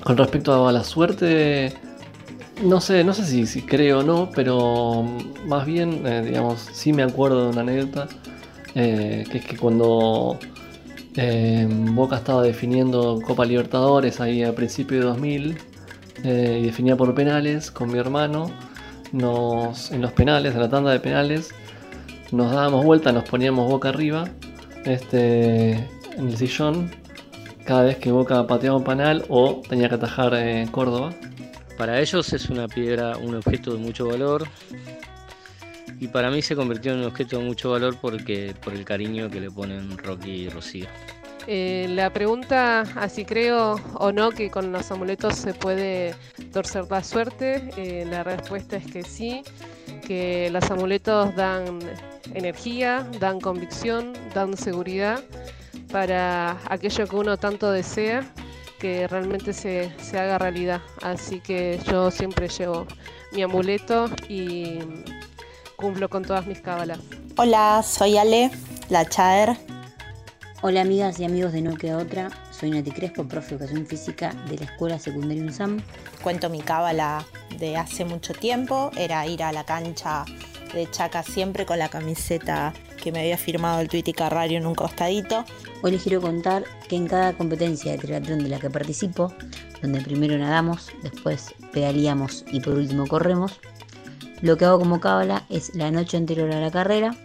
Con 0.03 0.17
respecto 0.17 0.67
a 0.67 0.71
la 0.71 0.83
suerte, 0.83 1.73
no 2.63 2.81
sé, 2.81 3.03
no 3.03 3.13
sé 3.13 3.45
si, 3.45 3.61
creo 3.61 3.99
o 3.99 4.03
no, 4.03 4.29
pero 4.33 5.03
más 5.45 5.65
bien, 5.65 6.05
eh, 6.05 6.23
digamos, 6.25 6.67
sí 6.73 6.91
me 6.91 7.03
acuerdo 7.03 7.43
de 7.43 7.49
una 7.49 7.61
anécdota, 7.61 8.07
eh, 8.75 9.25
que 9.29 9.37
es 9.37 9.45
que 9.45 9.57
cuando 9.57 10.39
eh, 11.15 11.67
Boca 11.69 12.17
estaba 12.17 12.41
definiendo 12.41 13.19
Copa 13.25 13.45
Libertadores 13.45 14.21
ahí 14.21 14.43
a 14.43 14.55
principios 14.55 15.01
de 15.01 15.07
2000 15.07 15.57
eh, 16.23 16.59
y 16.61 16.65
definía 16.65 16.95
por 16.95 17.13
penales 17.13 17.69
con 17.69 17.91
mi 17.91 17.99
hermano, 17.99 18.51
en 19.13 20.01
los 20.01 20.11
penales, 20.13 20.53
en 20.53 20.61
la 20.61 20.69
tanda 20.69 20.91
de 20.91 20.99
penales, 20.99 21.53
nos 22.31 22.51
dábamos 22.51 22.85
vuelta, 22.85 23.11
nos 23.11 23.25
poníamos 23.25 23.69
boca 23.69 23.89
arriba 23.89 24.25
este, 24.85 25.73
en 26.17 26.27
el 26.27 26.37
sillón 26.37 26.91
cada 27.65 27.83
vez 27.83 27.97
que 27.97 28.11
Boca 28.11 28.45
pateaba 28.47 28.77
un 28.77 28.83
penal 28.83 29.23
o 29.29 29.61
tenía 29.67 29.87
que 29.87 29.95
atajar 29.95 30.33
eh, 30.35 30.67
Córdoba. 30.71 31.13
Para 31.77 31.99
ellos 31.99 32.33
es 32.33 32.49
una 32.49 32.67
piedra, 32.67 33.17
un 33.17 33.35
objeto 33.35 33.71
de 33.71 33.77
mucho 33.77 34.07
valor. 34.07 34.47
Y 35.99 36.07
para 36.07 36.31
mí 36.31 36.41
se 36.41 36.55
convirtió 36.55 36.93
en 36.93 36.99
un 36.99 37.05
objeto 37.05 37.37
de 37.37 37.45
mucho 37.45 37.71
valor 37.71 37.95
porque 38.01 38.55
por 38.63 38.73
el 38.73 38.83
cariño 38.83 39.29
que 39.29 39.39
le 39.39 39.51
ponen 39.51 39.97
Rocky 39.97 40.31
y 40.31 40.49
Rocío. 40.49 40.87
Eh, 41.47 41.87
la 41.89 42.11
pregunta, 42.11 42.81
así 42.95 43.25
creo 43.25 43.75
o 43.95 44.11
no 44.11 44.29
que 44.31 44.51
con 44.51 44.71
los 44.71 44.91
amuletos 44.91 45.35
se 45.35 45.53
puede 45.53 46.15
torcer 46.53 46.85
la 46.89 47.03
suerte, 47.03 47.69
eh, 47.77 48.05
la 48.05 48.23
respuesta 48.23 48.77
es 48.77 48.85
que 48.85 49.03
sí, 49.03 49.43
que 50.05 50.49
los 50.51 50.69
amuletos 50.69 51.35
dan 51.35 51.79
energía, 52.33 53.07
dan 53.19 53.39
convicción, 53.39 54.13
dan 54.33 54.55
seguridad 54.55 55.23
para 55.91 56.57
aquello 56.69 57.07
que 57.07 57.15
uno 57.15 57.37
tanto 57.37 57.71
desea 57.71 58.23
que 58.79 59.07
realmente 59.07 59.53
se, 59.53 59.91
se 59.99 60.19
haga 60.19 60.37
realidad. 60.37 60.81
Así 61.01 61.39
que 61.39 61.79
yo 61.89 62.11
siempre 62.11 62.47
llevo 62.47 62.87
mi 63.31 63.43
amuleto 63.43 64.09
y 64.27 64.79
cumplo 65.75 66.09
con 66.09 66.23
todas 66.23 66.45
mis 66.47 66.61
cábalas. 66.61 66.99
Hola, 67.37 67.83
soy 67.83 68.17
Ale, 68.17 68.51
la 68.89 69.05
Chaer. 69.05 69.80
Hola 70.63 70.81
amigas 70.81 71.19
y 71.19 71.25
amigos 71.25 71.53
de 71.53 71.63
No 71.63 71.75
Queda 71.75 71.97
Otra, 71.97 72.29
soy 72.51 72.69
Nati 72.69 72.91
Crespo, 72.91 73.27
profe 73.27 73.57
de 73.57 73.65
Educación 73.65 73.87
Física 73.87 74.31
de 74.47 74.59
la 74.59 74.65
Escuela 74.65 74.99
Secundaria 74.99 75.41
UNSAM. 75.41 75.81
Cuento 76.21 76.51
mi 76.51 76.59
cábala 76.61 77.25
de 77.57 77.77
hace 77.77 78.05
mucho 78.05 78.35
tiempo, 78.35 78.91
era 78.95 79.25
ir 79.25 79.41
a 79.41 79.51
la 79.51 79.63
cancha 79.63 80.23
de 80.71 80.87
Chaca 80.91 81.23
siempre 81.23 81.65
con 81.65 81.79
la 81.79 81.89
camiseta 81.89 82.73
que 83.01 83.11
me 83.11 83.21
había 83.21 83.39
firmado 83.39 83.81
el 83.81 83.87
Twitty 83.87 84.13
Carrario 84.13 84.59
en 84.59 84.67
un 84.67 84.75
costadito. 84.75 85.45
Hoy 85.81 85.93
les 85.93 86.03
quiero 86.03 86.21
contar 86.21 86.63
que 86.87 86.95
en 86.95 87.07
cada 87.07 87.33
competencia 87.33 87.93
de 87.93 87.97
triatlón 87.97 88.43
de 88.43 88.49
la 88.49 88.59
que 88.59 88.69
participo, 88.69 89.33
donde 89.81 90.01
primero 90.01 90.37
nadamos, 90.37 90.91
después 91.01 91.55
pedaleamos 91.73 92.45
y 92.51 92.59
por 92.59 92.75
último 92.75 93.07
corremos, 93.07 93.59
lo 94.43 94.57
que 94.57 94.65
hago 94.65 94.77
como 94.77 94.99
cábala 94.99 95.43
es 95.49 95.73
la 95.73 95.89
noche 95.89 96.17
anterior 96.17 96.51
a 96.51 96.61
la 96.61 96.69
carrera, 96.69 97.15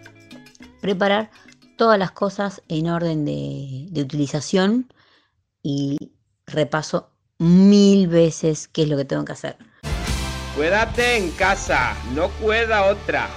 preparar 0.81 1.29
todas 1.77 1.97
las 1.97 2.11
cosas 2.11 2.61
en 2.67 2.89
orden 2.89 3.23
de, 3.23 3.87
de 3.89 4.01
utilización 4.01 4.91
y 5.63 5.97
repaso 6.45 7.09
mil 7.39 8.07
veces 8.07 8.67
qué 8.67 8.83
es 8.83 8.89
lo 8.89 8.97
que 8.97 9.05
tengo 9.05 9.23
que 9.23 9.33
hacer. 9.33 9.57
Cuídate 10.55 11.17
en 11.17 11.31
casa, 11.31 11.95
no 12.15 12.29
cuida 12.29 12.85
otra. 12.85 13.29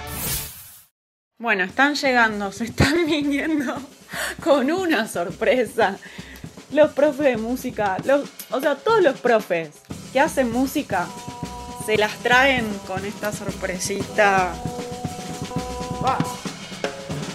Bueno, 1.37 1.63
están 1.63 1.95
llegando, 1.95 2.51
se 2.51 2.65
están 2.65 3.05
viniendo 3.07 3.75
con 4.43 4.71
una 4.71 5.07
sorpresa. 5.07 5.97
Los 6.71 6.91
profes 6.93 7.25
de 7.25 7.37
música, 7.37 7.97
los, 8.05 8.29
o 8.49 8.59
sea, 8.59 8.75
todos 8.75 9.01
los 9.01 9.19
profes 9.19 9.69
que 10.13 10.19
hacen 10.19 10.51
música 10.51 11.07
se 11.85 11.97
las 11.97 12.15
traen 12.19 12.65
con 12.87 13.05
esta 13.05 13.31
sorpresita. 13.31 14.53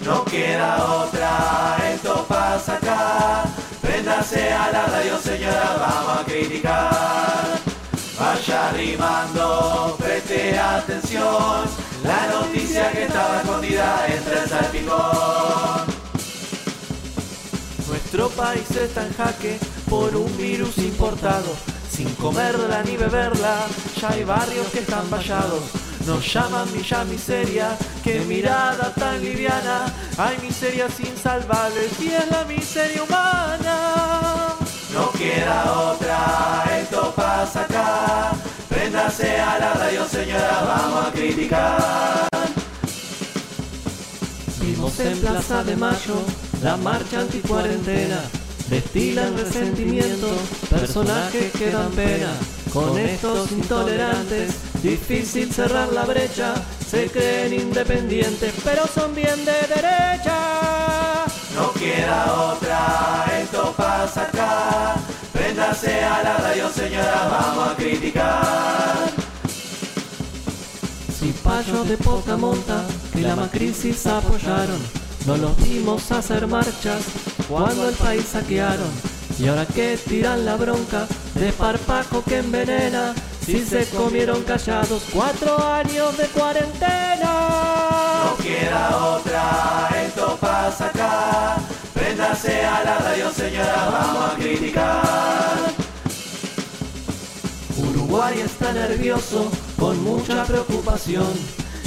No 0.07 0.23
queda 0.23 0.85
otra, 0.85 1.77
esto 1.93 2.25
pasa 2.29 2.75
acá. 2.75 3.43
Préndase 3.81 4.53
a 4.53 4.71
la 4.71 4.85
radio, 4.85 5.19
señora, 5.19 5.75
vamos 5.77 6.21
a 6.21 6.23
criticar. 6.23 7.59
Vaya 8.17 8.71
rimando, 8.71 9.97
preste 9.99 10.57
atención. 10.57 11.65
La 12.05 12.25
noticia 12.27 12.89
que 12.93 13.03
estaba 13.03 13.41
escondida 13.41 14.05
entre 14.07 14.39
el 14.43 14.47
salpicón. 14.47 15.85
Nuestro 17.89 18.29
país 18.29 18.71
está 18.71 19.05
en 19.05 19.13
jaque 19.13 19.59
por 19.89 20.15
un 20.15 20.37
virus 20.37 20.77
importado. 20.77 21.53
Sin 21.91 22.09
comerla 22.15 22.81
ni 22.83 22.95
beberla, 22.95 23.57
ya 23.99 24.09
hay 24.11 24.23
barrios 24.23 24.67
que 24.67 24.79
están 24.79 25.09
vallados. 25.09 25.86
Nos 26.07 26.33
llaman 26.33 26.71
Villa 26.71 27.03
Miseria, 27.03 27.77
qué 28.01 28.21
mirada 28.21 28.93
tan 28.93 29.21
liviana. 29.21 29.93
Hay 30.17 30.37
miserias 30.37 30.97
insalvables 31.01 31.99
y 31.99 32.13
es 32.13 32.31
la 32.31 32.45
miseria 32.45 33.03
humana. 33.03 34.55
No 34.93 35.11
queda 35.11 35.69
otra, 35.73 36.63
esto 36.81 37.13
pasa 37.13 37.63
acá. 37.63 38.31
Préndase 38.69 39.37
a 39.37 39.59
la 39.59 39.73
radio, 39.73 40.07
señora, 40.07 40.61
vamos 40.65 41.07
a 41.07 41.11
criticar. 41.11 42.29
Vimos 44.61 44.97
en 45.01 45.19
Plaza 45.19 45.63
de 45.65 45.75
Mayo 45.75 46.21
la 46.63 46.77
marcha 46.77 47.19
anticuarentena. 47.19 48.21
Destilan 48.69 49.37
resentimiento, 49.37 50.29
personajes 50.69 51.51
que 51.51 51.69
dan 51.69 51.91
pena. 51.91 52.31
Con 52.73 52.97
estos 52.97 53.51
intolerantes, 53.51 54.55
difícil 54.83 55.51
cerrar 55.51 55.91
la 55.93 56.05
brecha. 56.05 56.53
Se 56.87 57.07
creen 57.07 57.53
independientes, 57.53 58.53
pero 58.63 58.87
son 58.87 59.13
bien 59.15 59.43
de 59.45 59.53
derecha. 59.73 61.25
No 61.55 61.73
queda 61.73 62.33
otra, 62.33 63.25
esto 63.41 63.73
pasa 63.75 64.23
acá. 64.23 64.95
Préndase 65.33 66.03
a 66.03 66.23
la 66.23 66.37
radio, 66.37 66.69
señora, 66.69 67.27
vamos 67.29 67.69
a 67.69 67.75
criticar. 67.75 69.09
Cipayos 71.19 71.89
de 71.89 71.97
poca 71.97 72.37
monta 72.37 72.85
que 73.13 73.21
la 73.21 73.35
macrisis 73.35 74.05
apoyaron. 74.05 74.79
No 75.25 75.35
los 75.35 75.57
vimos 75.57 76.11
hacer 76.11 76.47
marchas 76.47 77.01
cuando 77.49 77.89
el 77.89 77.95
país 77.95 78.25
saquearon. 78.25 79.16
Y 79.39 79.47
ahora 79.47 79.65
que 79.65 79.97
tiran 79.97 80.45
la 80.45 80.55
bronca 80.55 81.05
de 81.35 81.51
parpajo 81.51 82.23
que 82.23 82.39
envenena, 82.39 83.13
si 83.45 83.63
se 83.63 83.85
comieron 83.89 84.43
callados 84.43 85.03
cuatro 85.13 85.57
años 85.63 86.17
de 86.17 86.25
cuarentena. 86.27 88.25
No 88.25 88.43
queda 88.43 88.97
otra, 88.97 89.89
esto 90.05 90.37
pasa 90.41 90.87
acá. 90.87 91.57
Préndase 91.93 92.65
a 92.65 92.83
la 92.83 92.97
radio, 92.97 93.31
señora, 93.31 93.89
vamos 93.91 94.33
a 94.33 94.35
criticar. 94.37 95.57
Uruguay 97.77 98.39
está 98.39 98.73
nervioso, 98.73 99.51
con 99.77 100.03
mucha 100.03 100.43
preocupación. 100.45 101.31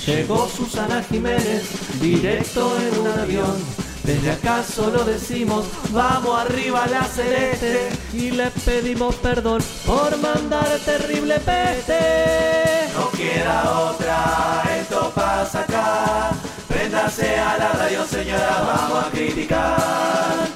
Llegó 0.06 0.48
Susana 0.48 1.02
Jiménez, 1.02 1.64
directo 2.00 2.72
en 2.80 3.00
un 3.00 3.06
avión. 3.08 3.89
Desde 4.10 4.32
acá 4.32 4.64
solo 4.64 5.04
decimos, 5.04 5.66
vamos 5.92 6.36
arriba 6.36 6.84
la 6.88 7.04
celeste 7.04 7.90
y 8.12 8.32
le 8.32 8.50
pedimos 8.50 9.14
perdón 9.14 9.62
por 9.86 10.18
mandar 10.18 10.66
terrible 10.84 11.38
peste. 11.38 12.88
No 12.92 13.08
queda 13.12 13.70
otra, 13.70 14.64
esto 14.80 15.12
pasa 15.14 15.60
acá. 15.60 16.30
Préndase 16.66 17.38
a 17.38 17.56
la 17.56 17.68
radio, 17.70 18.04
señora, 18.04 18.64
vamos 18.66 19.04
a 19.06 19.10
criticar. 19.10 20.48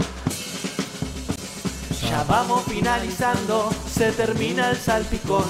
Ya 2.10 2.24
vamos 2.24 2.64
finalizando, 2.64 3.70
se 3.88 4.10
termina 4.10 4.70
el 4.70 4.76
salpicón. 4.76 5.46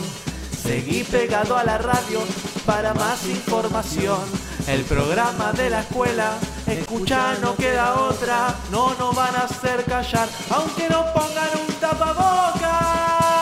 Seguí 0.62 1.04
pegado 1.04 1.56
a 1.56 1.64
la 1.64 1.78
radio 1.78 2.20
para 2.66 2.92
más 2.92 3.26
información. 3.26 4.20
El 4.66 4.82
programa 4.82 5.52
de 5.52 5.70
la 5.70 5.80
escuela, 5.80 6.38
escucha, 6.72 7.34
no 7.40 7.54
queda 7.56 7.94
otra. 7.94 8.54
No 8.70 8.94
nos 8.94 9.14
van 9.14 9.34
a 9.36 9.40
hacer 9.40 9.84
callar, 9.84 10.28
aunque 10.50 10.88
nos 10.88 11.06
pongan 11.06 11.48
un 11.66 11.74
tapaboca. 11.74 12.80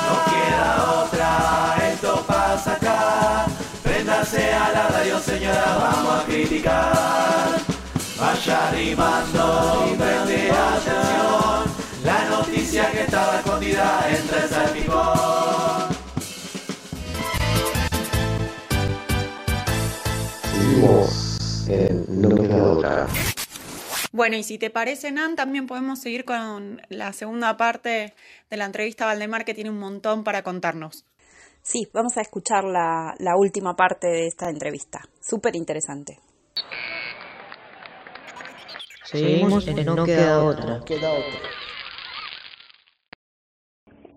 No 0.08 0.32
queda 0.32 1.02
otra, 1.02 1.76
esto 1.92 2.24
pasa 2.26 2.72
acá. 2.72 3.46
Préndase 3.82 4.52
a 4.52 4.72
la 4.72 4.88
radio, 4.88 5.18
señora, 5.20 5.76
vamos 5.78 6.22
a 6.22 6.24
criticar. 6.26 7.48
Vaya 8.18 8.70
rimando 8.70 9.84
y 9.90 9.96
preste 9.96 10.50
atención. 10.50 11.64
La 12.04 12.24
noticia 12.30 12.90
que 12.90 13.02
estaba 13.02 13.36
escondida 13.36 14.06
entre 14.08 14.38
el 14.42 14.48
salpicón. 14.48 15.92
Bueno, 24.12 24.36
y 24.36 24.42
si 24.42 24.58
te 24.58 24.68
parece, 24.70 25.10
Nan, 25.10 25.36
también 25.36 25.66
podemos 25.66 26.00
seguir 26.00 26.24
con 26.24 26.82
la 26.90 27.12
segunda 27.12 27.56
parte 27.56 28.12
de 28.50 28.56
la 28.56 28.66
entrevista 28.66 29.04
a 29.04 29.06
Valdemar, 29.08 29.44
que 29.44 29.54
tiene 29.54 29.70
un 29.70 29.78
montón 29.78 30.22
para 30.22 30.42
contarnos. 30.42 31.06
Sí, 31.62 31.88
vamos 31.94 32.16
a 32.18 32.20
escuchar 32.20 32.64
la, 32.64 33.14
la 33.18 33.36
última 33.36 33.74
parte 33.74 34.08
de 34.08 34.26
esta 34.26 34.50
entrevista. 34.50 35.00
Súper 35.20 35.56
interesante. 35.56 36.18
Seguimos 39.04 39.66
en 39.68 39.84
No 39.86 40.04
Queda 40.04 40.42
Otra. 40.44 40.80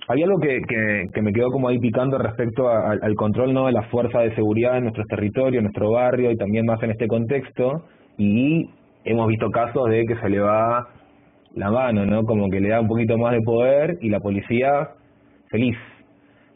Hay 0.08 0.22
algo 0.22 0.40
que, 0.40 0.60
que, 0.68 1.06
que 1.14 1.22
me 1.22 1.34
quedó 1.34 1.50
como 1.52 1.68
ahí 1.68 1.80
picando 1.80 2.18
respecto 2.18 2.68
a- 2.70 2.92
al, 2.92 3.00
al 3.02 3.16
control 3.16 3.54
no 3.54 3.66
de 3.66 3.72
las 3.72 3.90
fuerzas 3.90 4.24
de 4.24 4.36
seguridad 4.36 4.78
en 4.78 4.84
nuestros 4.84 5.08
territorios, 5.08 5.58
en 5.58 5.64
nuestro 5.64 5.92
barrio 5.92 6.32
y 6.32 6.38
también 6.38 6.66
más 6.66 6.82
en 6.84 6.92
este 6.92 7.08
contexto. 7.08 7.86
Y 8.18 8.70
hemos 9.04 9.28
visto 9.28 9.50
casos 9.52 9.90
de 9.90 10.06
que 10.06 10.16
se 10.18 10.30
le 10.30 10.40
va 10.40 10.88
la 11.56 11.72
mano, 11.72 12.06
¿no? 12.06 12.24
Como 12.24 12.50
que 12.50 12.60
le 12.60 12.70
da 12.70 12.82
un 12.82 12.88
poquito 12.88 13.18
más 13.18 13.34
de 13.34 13.42
poder 13.42 13.98
y 14.02 14.10
la 14.10 14.20
policía 14.20 14.90
feliz. 15.50 15.78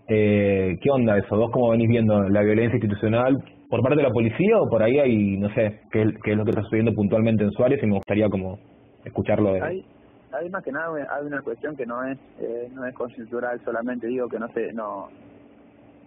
Eh, 0.08 0.78
¿Qué 0.82 0.90
onda 0.90 1.18
eso? 1.18 1.38
¿Vos 1.38 1.52
cómo 1.52 1.70
venís 1.70 1.88
viendo 1.88 2.28
la 2.30 2.42
violencia 2.42 2.76
institucional 2.76 3.38
por 3.70 3.82
parte 3.82 3.98
de 3.98 4.04
la 4.04 4.10
policía 4.10 4.60
o 4.60 4.68
por 4.68 4.82
ahí 4.82 4.98
hay, 5.00 5.38
no 5.38 5.50
sé, 5.54 5.82
qué, 5.92 6.06
qué 6.24 6.32
es 6.32 6.38
lo 6.38 6.44
que 6.44 6.50
está 6.50 6.64
sucediendo 6.64 6.94
puntualmente 6.94 7.44
en 7.44 7.52
Suárez 7.52 7.82
y 7.84 7.86
me 7.86 7.96
gustaría 7.96 8.28
como 8.28 8.58
escucharlo 9.06 9.54
de... 9.54 9.62
Hay, 9.62 9.86
hay 10.32 10.50
más 10.50 10.64
que 10.64 10.72
nada 10.72 10.90
hay 10.96 11.26
una 11.26 11.42
cuestión 11.42 11.76
que 11.76 11.86
no 11.86 12.04
es 12.04 12.18
eh, 12.40 12.70
no 12.74 12.86
es 12.86 12.96
coyuntural 12.96 13.60
solamente 13.64 14.08
digo 14.08 14.28
que 14.28 14.40
no 14.40 14.48
sé 14.50 14.74
no 14.74 15.10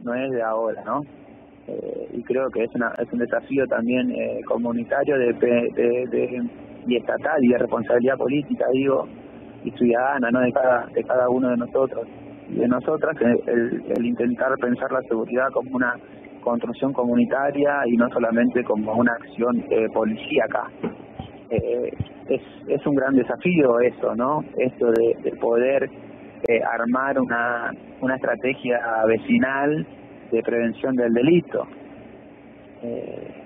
no 0.02 0.14
es 0.14 0.30
de 0.30 0.42
ahora 0.42 0.82
no 0.85 1.02
Eh, 1.69 2.09
y 2.14 2.23
creo 2.25 2.50
que 2.50 2.64
es 2.64 2.75
una 2.75 2.92
es 2.99 3.12
un 3.12 3.21
desafío 3.21 3.66
también 3.69 4.11
eh, 4.11 4.40
comunitario 4.47 5.16
de, 5.16 5.33
de, 5.35 6.07
de- 6.11 6.42
y 6.88 6.97
estatal 6.97 7.42
y 7.45 7.49
de 7.49 7.59
responsabilidad 7.59 8.16
política 8.16 8.66
digo 8.73 9.07
y 9.64 9.71
ciudadana 9.71 10.31
no 10.33 10.40
de 10.40 10.52
cada 10.52 10.87
de 10.87 11.04
cada 11.04 11.28
uno 11.28 11.50
de 11.50 11.57
nosotros. 11.57 12.07
Y 12.50 12.57
de 12.57 12.66
nosotras 12.69 13.16
el, 13.21 13.83
el 13.97 14.04
intentar 14.07 14.52
pensar 14.61 14.90
la 14.90 15.02
seguridad 15.02 15.49
como 15.52 15.71
una 15.76 15.95
construcción 16.42 16.92
comunitaria 16.92 17.83
y 17.87 17.97
no 17.97 18.09
solamente 18.11 18.64
como 18.64 18.92
una 18.95 19.12
acción 19.12 19.64
eh, 19.71 19.87
policíaca. 19.95 20.64
Eh, 21.50 21.92
es, 22.28 22.40
es 22.66 22.87
un 22.87 22.95
gran 22.97 23.14
desafío 23.14 23.78
eso, 23.81 24.14
¿no? 24.16 24.42
Esto 24.57 24.90
de, 24.90 25.16
de 25.23 25.31
poder 25.37 25.88
eh, 26.49 26.61
armar 26.78 27.21
una, 27.21 27.71
una 28.00 28.16
estrategia 28.16 28.81
vecinal 29.07 29.87
de 30.32 30.42
prevención 30.42 30.96
del 30.96 31.12
delito. 31.12 31.66
Eh, 32.82 33.42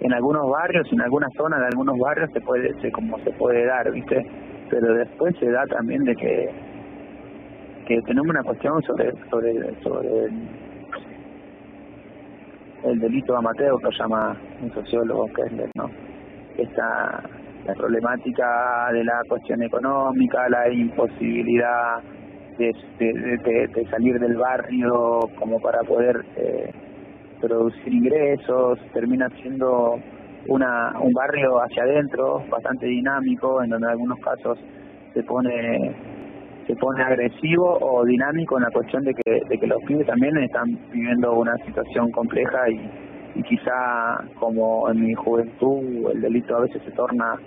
en 0.00 0.12
algunos 0.12 0.48
barrios, 0.48 0.90
en 0.92 1.00
algunas 1.02 1.32
zonas 1.34 1.60
de 1.60 1.66
algunos 1.66 1.98
barrios 1.98 2.30
se 2.32 2.40
puede, 2.40 2.72
se, 2.80 2.90
como 2.90 3.18
se 3.18 3.30
puede 3.32 3.66
dar, 3.66 3.90
¿viste? 3.92 4.26
Pero 4.70 4.94
después 4.94 5.36
se 5.38 5.50
da 5.50 5.64
también 5.66 6.04
de 6.04 6.16
que 6.16 6.50
que 7.86 8.02
tenemos 8.02 8.28
una 8.28 8.42
cuestión 8.42 8.82
sobre 8.82 9.12
sobre 9.30 9.82
sobre 9.82 10.08
el, 10.08 10.48
el 12.84 12.98
delito 13.00 13.34
amateur 13.34 13.78
que 13.78 13.84
lo 13.84 13.90
llama 13.90 14.36
un 14.62 14.72
sociólogo 14.72 15.26
Kessler, 15.28 15.70
¿no? 15.74 15.90
Esta 16.56 17.22
la 17.66 17.74
problemática 17.74 18.88
de 18.92 19.04
la 19.04 19.20
cuestión 19.28 19.62
económica, 19.62 20.48
la 20.48 20.70
imposibilidad 20.72 22.02
de, 22.58 23.86
salir 23.90 24.18
del 24.18 24.36
barrio 24.36 25.20
como 25.38 25.60
para 25.60 25.80
poder 25.82 26.24
eh, 26.36 26.72
producir 27.40 27.92
ingresos, 27.92 28.78
termina 28.92 29.28
siendo 29.40 29.98
una 30.48 30.94
un 31.00 31.12
barrio 31.12 31.58
hacia 31.62 31.82
adentro 31.84 32.42
bastante 32.50 32.86
dinámico, 32.86 33.62
en 33.62 33.70
donde 33.70 33.86
en 33.86 33.92
algunos 33.92 34.18
casos 34.20 34.58
se 35.14 35.22
pone 35.22 35.94
se 36.66 36.76
pone 36.76 37.02
agresivo 37.02 37.78
o 37.80 38.04
dinámico 38.04 38.58
en 38.58 38.64
la 38.64 38.70
cuestión 38.70 39.02
de 39.02 39.14
que, 39.14 39.40
de 39.48 39.58
que 39.58 39.66
los 39.66 39.82
pibes 39.84 40.06
también 40.06 40.36
están 40.36 40.78
viviendo 40.92 41.32
una 41.32 41.56
situación 41.64 42.10
compleja 42.10 42.68
y, 42.68 42.78
y 43.36 43.42
quizá 43.42 44.22
como 44.38 44.90
en 44.90 45.00
mi 45.00 45.14
juventud 45.14 46.10
el 46.12 46.20
delito 46.20 46.56
a 46.56 46.60
veces 46.60 46.82
se 46.82 46.90
torna 46.90 47.38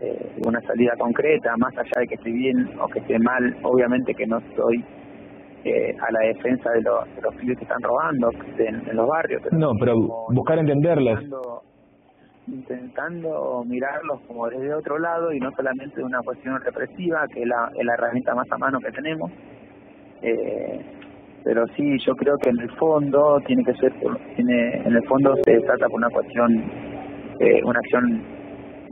eh, 0.00 0.32
una 0.46 0.60
salida 0.62 0.92
concreta, 0.98 1.54
más 1.58 1.76
allá 1.76 2.00
de 2.00 2.06
que 2.06 2.14
esté 2.14 2.30
bien 2.30 2.70
o 2.80 2.88
que 2.88 3.00
esté 3.00 3.18
mal, 3.18 3.56
obviamente 3.62 4.14
que 4.14 4.26
no 4.26 4.38
estoy 4.38 4.84
eh, 5.64 5.94
a 6.00 6.10
la 6.12 6.20
defensa 6.20 6.70
de, 6.70 6.80
los 6.82 7.14
de 7.14 7.22
los 7.22 7.34
pibes 7.36 7.58
que 7.58 7.64
están 7.64 7.82
robando 7.82 8.30
en, 8.58 8.88
en 8.88 8.96
los 8.96 9.06
barrios. 9.06 9.42
pero 9.44 9.58
No, 9.58 9.72
pero 9.78 9.94
buscar 10.32 10.58
entenderlos. 10.58 11.20
intentando, 11.20 11.62
intentando 12.48 13.64
mirarlos 13.66 14.20
como 14.26 14.48
desde 14.48 14.72
otro 14.74 14.98
lado 14.98 15.32
y 15.32 15.38
no 15.38 15.50
solamente 15.52 16.02
una 16.02 16.20
cuestión 16.22 16.58
represiva, 16.62 17.26
que 17.32 17.42
es 17.42 17.46
la, 17.46 17.70
es 17.78 17.84
la 17.84 17.94
herramienta 17.94 18.34
más 18.34 18.50
a 18.50 18.58
mano 18.58 18.78
que 18.80 18.90
tenemos. 18.92 19.30
Eh, 20.22 20.80
pero 21.44 21.66
sí, 21.76 21.98
yo 22.06 22.14
creo 22.16 22.36
que 22.38 22.50
en 22.50 22.60
el 22.60 22.70
fondo 22.76 23.40
tiene 23.46 23.64
que 23.64 23.74
ser, 23.74 23.92
tiene, 24.36 24.76
en 24.86 24.94
el 24.94 25.02
fondo 25.06 25.34
se 25.44 25.58
trata 25.60 25.86
por 25.88 25.96
una 25.96 26.10
cuestión, 26.10 26.52
eh, 27.38 27.60
una 27.64 27.78
acción 27.78 28.39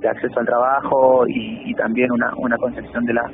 de 0.00 0.08
acceso 0.08 0.40
al 0.40 0.46
trabajo 0.46 1.26
y, 1.28 1.62
y 1.70 1.74
también 1.74 2.10
una, 2.12 2.32
una 2.36 2.56
concepción 2.56 3.04
de 3.04 3.14
la 3.14 3.24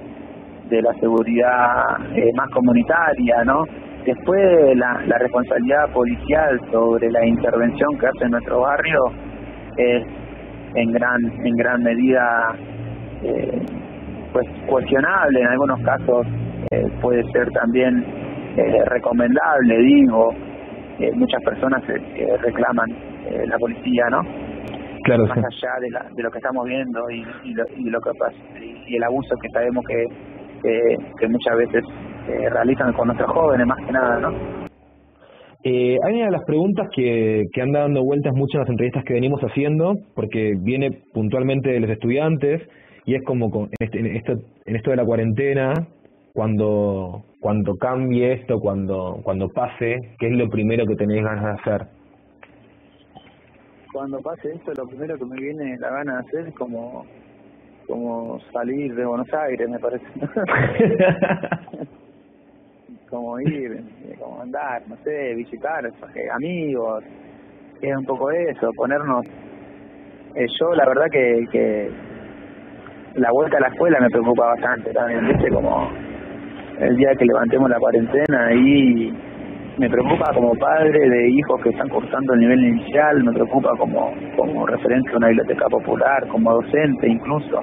de 0.68 0.81
la 0.81 0.94
seguridad 0.94 1.98
eh, 2.16 2.31
más 2.35 2.48
comunitaria, 2.50 3.44
¿no? 3.44 3.64
Después 4.07 4.77
la, 4.77 5.03
la 5.07 5.18
responsabilidad 5.18 5.90
policial 5.92 6.59
sobre 6.72 7.11
la 7.11 7.27
intervención 7.27 7.98
que 7.98 8.07
hace 8.07 8.24
en 8.24 8.31
nuestro 8.31 8.61
barrio 8.61 9.00
es 9.77 10.05
en 10.74 10.90
gran 10.92 11.20
en 11.44 11.55
gran 11.57 11.83
medida 11.83 12.57
eh, 13.22 13.62
pues 14.33 14.46
cuestionable. 14.66 15.40
En 15.40 15.48
algunos 15.48 15.81
casos 15.83 16.27
eh, 16.70 16.87
puede 17.03 17.22
ser 17.33 17.50
también 17.50 18.05
eh, 18.57 18.83
recomendable 18.87 19.79
digo. 19.79 20.35
Eh, 21.00 21.11
muchas 21.14 21.42
personas 21.42 21.83
eh, 21.88 22.37
reclaman 22.40 22.88
eh, 23.29 23.44
la 23.48 23.59
policía 23.59 24.05
no 24.11 24.20
Claro, 25.04 25.26
más 25.26 25.38
sí. 25.38 25.44
allá 25.44 25.80
de, 25.80 25.90
la, 25.90 26.10
de 26.14 26.22
lo 26.22 26.30
que 26.30 26.38
estamos 26.38 26.64
viendo 26.66 27.10
y, 27.10 27.24
y, 27.44 27.54
lo, 27.54 27.64
y 27.76 27.90
lo 27.90 28.00
que 28.00 28.10
pasa 28.18 28.36
y, 28.58 28.96
el 28.96 29.04
abuso 29.04 29.36
que 29.40 29.48
sabemos 29.50 29.84
que 29.86 31.28
muchas 31.28 31.56
veces 31.56 31.84
eh, 32.28 32.48
realizan 32.48 32.92
con 32.94 33.08
nuestros 33.08 33.30
jóvenes 33.30 33.66
más 33.66 33.78
que 33.84 33.92
nada 33.92 34.18
no 34.18 34.30
Eh, 35.62 35.96
hay 36.04 36.14
una 36.14 36.26
de 36.26 36.30
las 36.30 36.44
preguntas 36.44 36.88
que, 36.94 37.44
que 37.52 37.62
anda 37.62 37.80
dando 37.80 38.02
vueltas 38.02 38.34
mucho 38.34 38.58
en 38.58 38.60
las 38.60 38.70
entrevistas 38.70 39.04
que 39.04 39.14
venimos 39.14 39.40
haciendo, 39.40 39.94
porque 40.14 40.54
viene 40.60 40.90
puntualmente 41.12 41.70
de 41.70 41.80
los 41.80 41.90
estudiantes, 41.90 42.60
y 43.06 43.14
es 43.14 43.22
como 43.24 43.50
con, 43.50 43.62
en, 43.64 43.86
este, 43.86 43.98
en, 43.98 44.16
esto, 44.16 44.32
en 44.66 44.76
esto 44.76 44.90
de 44.90 44.96
la 44.96 45.04
cuarentena, 45.04 45.72
cuando 46.34 47.24
cuando 47.40 47.76
cambie 47.76 48.32
esto, 48.32 48.58
cuando 48.58 49.20
cuando 49.22 49.48
pase, 49.48 49.96
¿qué 50.18 50.26
es 50.28 50.32
lo 50.32 50.48
primero 50.48 50.84
que 50.86 50.96
tenéis 50.96 51.22
ganas 51.22 51.44
de 51.44 51.50
hacer? 51.60 51.88
Cuando 53.94 54.20
pase 54.20 54.52
esto 54.52 54.72
lo 54.76 54.88
primero 54.88 55.16
que 55.16 55.24
me 55.24 55.37
viene 55.37 55.78
la 55.78 55.88
gana 55.88 56.14
de 56.14 56.18
hacer 56.18 56.48
es 56.48 56.54
como 56.57 57.07
como 57.87 58.40
salir 58.52 58.92
de 58.92 59.07
Buenos 59.07 59.33
Aires 59.33 59.68
me 59.70 59.78
parece. 59.78 60.04
Como 63.11 63.38
ir 63.38 63.80
como 64.18 64.40
andar 64.42 64.83
no 64.88 64.96
sé 65.04 65.35
visitar 65.35 65.87
eh, 65.87 66.28
amigos 66.33 67.04
es 67.80 67.96
un 67.96 68.04
poco 68.07 68.28
eso 68.33 68.72
ponernos 68.74 69.24
eh, 70.35 70.46
yo 70.59 70.74
la 70.74 70.85
verdad 70.85 71.07
que, 71.12 71.46
que 71.52 71.90
la 73.14 73.30
vuelta 73.30 73.59
a 73.59 73.61
la 73.61 73.68
escuela 73.68 74.00
me 74.00 74.11
preocupa 74.11 74.46
bastante 74.46 74.92
también 74.92 75.28
viste 75.28 75.48
como 75.50 75.92
el 76.80 76.96
día 76.96 77.14
que 77.14 77.24
levantemos 77.24 77.70
la 77.70 77.78
cuarentena 77.78 78.52
y 78.52 79.12
me 79.78 79.90
preocupa 79.90 80.32
como 80.34 80.54
padre 80.54 80.98
de 80.98 81.28
hijos 81.30 81.60
que 81.62 81.70
están 81.70 81.88
cursando 81.88 82.34
el 82.34 82.40
nivel 82.40 82.64
inicial, 82.64 83.24
me 83.24 83.32
preocupa 83.32 83.70
como, 83.78 84.12
como 84.37 84.66
referente 84.66 85.10
a 85.12 85.16
una 85.16 85.28
biblioteca 85.28 85.66
popular, 85.68 86.28
como 86.28 86.52
docente 86.52 87.08
incluso. 87.08 87.60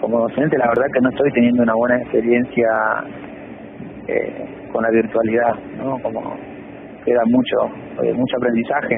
Como 0.00 0.20
docente 0.20 0.58
la 0.58 0.68
verdad 0.68 0.86
que 0.92 1.00
no 1.00 1.08
estoy 1.08 1.30
teniendo 1.32 1.62
una 1.62 1.74
buena 1.74 1.96
experiencia 1.96 2.68
eh, 4.06 4.68
con 4.70 4.82
la 4.82 4.90
virtualidad, 4.90 5.54
¿no? 5.78 5.98
Como 6.02 6.36
queda 7.04 7.22
mucho, 7.26 7.56
eh, 8.02 8.12
mucho 8.12 8.36
aprendizaje. 8.36 8.96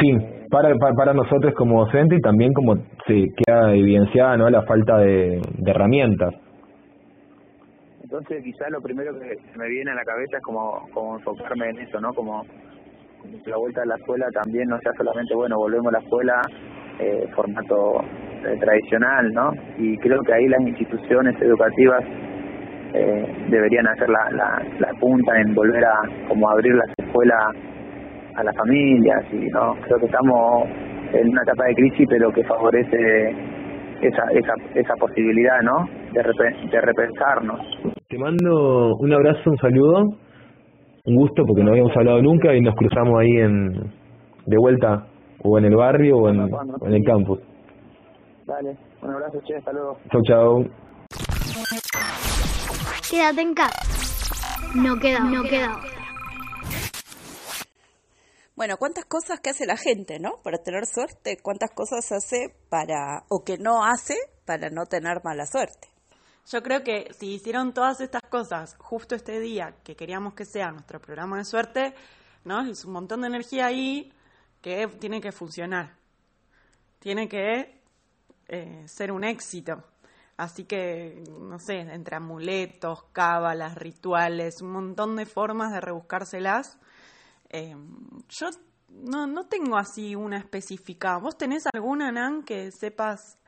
Sí, 0.00 0.16
para, 0.50 0.72
para, 0.96 1.12
nosotros 1.12 1.52
como 1.54 1.84
docente 1.84 2.16
y 2.16 2.20
también 2.20 2.52
como 2.52 2.76
se 3.06 3.26
queda 3.36 3.74
evidenciada 3.74 4.36
¿no? 4.36 4.48
la 4.48 4.62
falta 4.62 4.98
de 4.98 5.40
herramientas. 5.66 6.41
Entonces 8.12 8.44
quizás 8.44 8.68
lo 8.70 8.82
primero 8.82 9.18
que 9.18 9.38
me 9.56 9.68
viene 9.70 9.90
a 9.90 9.94
la 9.94 10.04
cabeza 10.04 10.36
es 10.36 10.42
como, 10.42 10.86
enfocarme 11.16 11.70
en 11.70 11.78
eso, 11.78 11.98
¿no? 11.98 12.12
Como, 12.12 12.44
la 13.46 13.56
vuelta 13.56 13.80
a 13.80 13.86
la 13.86 13.96
escuela 13.96 14.26
también 14.34 14.68
no 14.68 14.78
sea 14.80 14.92
solamente, 14.98 15.34
bueno, 15.34 15.56
volvemos 15.56 15.86
a 15.88 15.92
la 15.92 16.04
escuela, 16.04 16.42
eh, 16.98 17.26
formato 17.34 18.02
eh, 18.44 18.58
tradicional, 18.60 19.32
¿no? 19.32 19.52
Y 19.78 19.96
creo 19.96 20.20
que 20.24 20.34
ahí 20.34 20.46
las 20.46 20.60
instituciones 20.60 21.40
educativas 21.40 22.04
eh, 22.92 23.46
deberían 23.48 23.86
hacer 23.86 24.10
la, 24.10 24.30
la, 24.32 24.62
la 24.78 24.90
punta 25.00 25.40
en 25.40 25.54
volver 25.54 25.82
a 25.82 25.94
como 26.28 26.50
abrir 26.50 26.74
las 26.74 26.90
escuelas 26.98 27.54
a 28.34 28.44
las 28.44 28.54
familias 28.54 29.24
y 29.32 29.46
no 29.46 29.74
creo 29.86 29.98
que 29.98 30.04
estamos 30.06 30.68
en 31.14 31.28
una 31.30 31.42
etapa 31.44 31.64
de 31.64 31.74
crisis 31.76 32.06
pero 32.10 32.30
que 32.30 32.44
favorece 32.44 33.30
esa, 34.02 34.24
esa, 34.32 34.54
esa 34.74 34.94
posibilidad, 34.96 35.62
¿no? 35.62 35.88
De, 36.12 36.22
repe- 36.22 36.70
de 36.70 36.80
repensarnos. 36.82 37.60
Te 38.12 38.18
mando 38.18 38.94
un 38.98 39.10
abrazo, 39.10 39.40
un 39.46 39.56
saludo, 39.56 40.02
un 41.06 41.16
gusto 41.16 41.44
porque 41.46 41.64
no 41.64 41.70
habíamos 41.70 41.96
hablado 41.96 42.20
nunca 42.20 42.54
y 42.54 42.60
nos 42.60 42.74
cruzamos 42.74 43.18
ahí 43.18 43.40
en 43.40 43.72
de 44.44 44.56
vuelta 44.58 45.06
o 45.42 45.56
en 45.56 45.64
el 45.64 45.74
barrio 45.74 46.18
o 46.18 46.28
en, 46.28 46.40
o 46.40 46.86
en 46.88 46.92
el 46.92 47.02
campus. 47.04 47.40
Dale, 48.44 48.76
un 49.00 49.10
abrazo, 49.12 49.40
che, 49.46 49.56
hasta 49.56 49.72
luego. 49.72 49.96
Chau, 50.10 50.20
chau. 50.24 50.64
Quédate 53.10 53.40
en 53.40 53.54
casa. 53.54 53.80
No 54.74 54.98
queda, 55.00 55.20
no 55.20 55.42
queda. 55.44 55.72
Bueno, 58.54 58.74
¿cuántas 58.78 59.06
cosas 59.06 59.40
que 59.40 59.48
hace 59.48 59.64
la 59.64 59.78
gente, 59.78 60.18
no? 60.20 60.32
Para 60.44 60.58
tener 60.58 60.84
suerte, 60.84 61.38
¿cuántas 61.42 61.70
cosas 61.70 62.12
hace 62.12 62.52
para, 62.68 63.22
o 63.30 63.42
que 63.42 63.56
no 63.56 63.82
hace 63.82 64.16
para 64.44 64.68
no 64.68 64.84
tener 64.84 65.24
mala 65.24 65.46
suerte? 65.46 65.91
Yo 66.50 66.62
creo 66.62 66.82
que 66.82 67.12
si 67.18 67.34
hicieron 67.34 67.72
todas 67.72 68.00
estas 68.00 68.22
cosas 68.22 68.76
justo 68.78 69.14
este 69.14 69.38
día 69.40 69.76
que 69.84 69.94
queríamos 69.94 70.34
que 70.34 70.44
sea 70.44 70.72
nuestro 70.72 71.00
programa 71.00 71.38
de 71.38 71.44
suerte, 71.44 71.94
¿no? 72.44 72.60
Es 72.62 72.84
un 72.84 72.92
montón 72.92 73.20
de 73.22 73.28
energía 73.28 73.66
ahí 73.66 74.12
que 74.60 74.86
tiene 74.98 75.20
que 75.20 75.32
funcionar. 75.32 75.96
Tiene 76.98 77.28
que 77.28 77.82
eh, 78.48 78.84
ser 78.86 79.12
un 79.12 79.24
éxito. 79.24 79.84
Así 80.36 80.64
que, 80.64 81.22
no 81.40 81.58
sé, 81.58 81.80
entre 81.80 82.16
amuletos, 82.16 83.04
cábalas, 83.12 83.76
rituales, 83.76 84.60
un 84.62 84.72
montón 84.72 85.16
de 85.16 85.26
formas 85.26 85.72
de 85.72 85.80
rebuscárselas. 85.80 86.78
Eh, 87.50 87.76
yo 88.28 88.50
no, 88.88 89.26
no 89.26 89.46
tengo 89.46 89.76
así 89.76 90.14
una 90.14 90.38
específica. 90.38 91.18
¿Vos 91.18 91.36
tenés 91.36 91.64
alguna, 91.72 92.10
Nan, 92.10 92.42
que 92.42 92.70
sepas? 92.72 93.38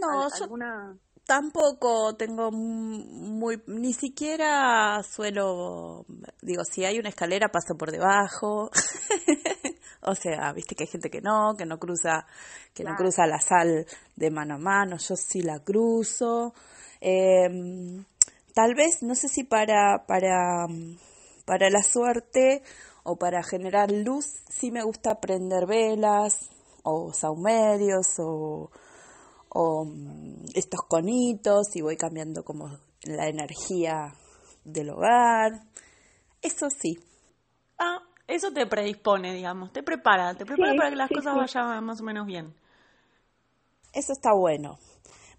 No, 0.00 0.28
yo 0.28 0.44
alguna... 0.44 0.96
tampoco 1.30 2.16
tengo 2.16 2.50
muy, 2.50 3.62
ni 3.68 3.92
siquiera 3.92 5.00
suelo, 5.04 6.04
digo, 6.42 6.64
si 6.64 6.84
hay 6.84 6.98
una 6.98 7.10
escalera 7.10 7.52
paso 7.52 7.76
por 7.78 7.92
debajo. 7.92 8.68
o 10.02 10.14
sea, 10.16 10.52
viste 10.52 10.74
que 10.74 10.82
hay 10.82 10.90
gente 10.90 11.08
que 11.08 11.20
no, 11.20 11.54
que 11.56 11.66
no 11.66 11.78
cruza, 11.78 12.26
que 12.74 12.82
no 12.82 12.96
cruza 12.96 13.28
la 13.28 13.40
sal 13.40 13.86
de 14.16 14.30
mano 14.32 14.56
a 14.56 14.58
mano, 14.58 14.96
yo 14.96 15.14
sí 15.14 15.42
la 15.42 15.60
cruzo. 15.60 16.52
Em, 17.00 18.04
tal 18.52 18.74
vez, 18.74 19.00
no 19.04 19.14
sé 19.14 19.28
si 19.28 19.44
para, 19.44 20.04
para, 20.08 20.66
para 21.44 21.70
la 21.70 21.84
suerte 21.84 22.64
o 23.04 23.14
para 23.14 23.44
generar 23.44 23.92
luz, 23.92 24.42
sí 24.48 24.72
me 24.72 24.82
gusta 24.82 25.20
prender 25.20 25.68
velas 25.68 26.50
o 26.82 27.12
saumerios 27.12 28.18
o, 28.18 28.72
o 29.50 29.84
mm, 29.84 30.46
estos 30.54 30.80
conitos 30.88 31.74
y 31.74 31.82
voy 31.82 31.96
cambiando 31.96 32.42
como 32.42 32.78
la 33.02 33.28
energía 33.28 34.14
del 34.64 34.90
hogar. 34.90 35.62
Eso 36.42 36.68
sí. 36.70 36.98
Ah, 37.78 37.98
eso 38.26 38.52
te 38.52 38.66
predispone, 38.66 39.34
digamos, 39.34 39.72
te 39.72 39.82
prepara, 39.82 40.34
te 40.34 40.46
prepara 40.46 40.72
Sí, 40.72 40.76
para 40.78 40.90
que 40.90 40.96
las 40.96 41.08
sí, 41.08 41.14
cosas 41.16 41.34
sí. 41.34 41.38
vayan 41.38 41.84
más 41.84 42.00
o 42.00 42.04
menos 42.04 42.26
bien. 42.26 42.54
Eso 43.92 44.12
está 44.12 44.30
bueno. 44.34 44.78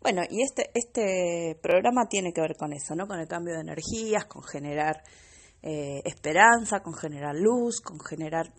Bueno, 0.02 0.24
y 0.30 0.41
este, 0.41 0.71
este 0.74 1.58
programa 1.62 2.08
tiene 2.10 2.34
que 2.34 2.41
ver 2.41 2.58
con 2.58 2.74
eso, 2.74 2.95
¿no? 2.95 3.08
Con 3.08 3.19
el 3.19 3.28
cambio 3.28 3.54
de 3.54 3.62
energías, 3.62 4.26
con 4.26 4.43
generar 4.43 5.04
eh, 5.62 6.02
esperanza, 6.06 6.82
con 6.82 6.95
generar 6.95 7.36
luz, 7.36 7.82
con 7.82 8.00
generar 8.00 8.52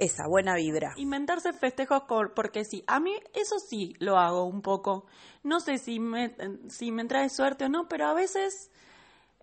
esa 0.00 0.26
buena 0.26 0.54
vibra. 0.56 0.94
Inventarse 0.96 1.52
festejos 1.52 2.04
porque 2.34 2.64
sí, 2.64 2.82
a 2.86 2.98
mí 3.00 3.14
eso 3.34 3.58
sí 3.58 3.94
lo 3.98 4.16
hago 4.16 4.44
un 4.44 4.62
poco. 4.62 5.06
No 5.42 5.60
sé 5.60 5.76
si 5.76 6.00
me, 6.00 6.34
si 6.68 6.90
me 6.90 7.04
trae 7.04 7.28
suerte 7.28 7.66
o 7.66 7.68
no, 7.68 7.86
pero 7.86 8.06
a 8.06 8.14
veces 8.14 8.70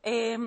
eh, 0.01 0.37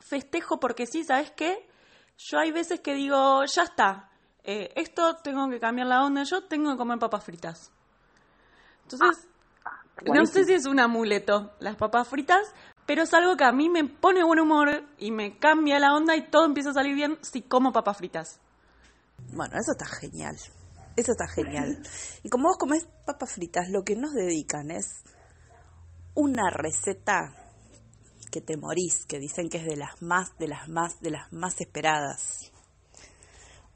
festejo 0.00 0.58
porque 0.58 0.86
sí, 0.86 1.04
¿sabes 1.04 1.30
qué? 1.32 1.68
Yo 2.16 2.38
hay 2.38 2.50
veces 2.50 2.80
que 2.80 2.94
digo, 2.94 3.44
ya 3.44 3.62
está, 3.62 4.10
eh, 4.42 4.72
esto 4.74 5.16
tengo 5.22 5.48
que 5.50 5.60
cambiar 5.60 5.86
la 5.86 6.02
onda, 6.02 6.22
yo 6.24 6.44
tengo 6.44 6.72
que 6.72 6.78
comer 6.78 6.98
papas 6.98 7.22
fritas. 7.22 7.70
Entonces, 8.84 9.28
no 10.02 10.06
buenísimo. 10.06 10.32
sé 10.32 10.44
si 10.44 10.54
es 10.54 10.64
un 10.64 10.80
amuleto 10.80 11.52
las 11.60 11.76
papas 11.76 12.08
fritas, 12.08 12.54
pero 12.86 13.02
es 13.02 13.12
algo 13.12 13.36
que 13.36 13.44
a 13.44 13.52
mí 13.52 13.68
me 13.68 13.84
pone 13.84 14.24
buen 14.24 14.40
humor 14.40 14.84
y 14.96 15.10
me 15.10 15.38
cambia 15.38 15.78
la 15.78 15.94
onda 15.94 16.16
y 16.16 16.30
todo 16.30 16.46
empieza 16.46 16.70
a 16.70 16.72
salir 16.72 16.94
bien 16.94 17.18
si 17.20 17.42
como 17.42 17.70
papas 17.70 17.98
fritas. 17.98 18.40
Bueno, 19.32 19.56
eso 19.58 19.72
está 19.72 19.86
genial. 19.86 20.36
Eso 20.96 21.12
está 21.12 21.26
genial. 21.28 21.82
Y 22.22 22.28
como 22.28 22.48
vos 22.48 22.56
comés 22.58 22.86
papas 23.06 23.32
fritas, 23.32 23.68
lo 23.70 23.82
que 23.84 23.94
nos 23.96 24.12
dedican 24.12 24.70
es 24.70 25.02
una 26.14 26.50
receta 26.50 27.32
que 28.30 28.40
te 28.40 28.56
morís, 28.56 29.06
que 29.06 29.18
dicen 29.18 29.48
que 29.48 29.58
es 29.58 29.64
de 29.64 29.76
las 29.76 30.02
más, 30.02 30.36
de 30.38 30.48
las 30.48 30.68
más, 30.68 31.00
de 31.00 31.10
las 31.10 31.32
más 31.32 31.60
esperadas. 31.60 32.50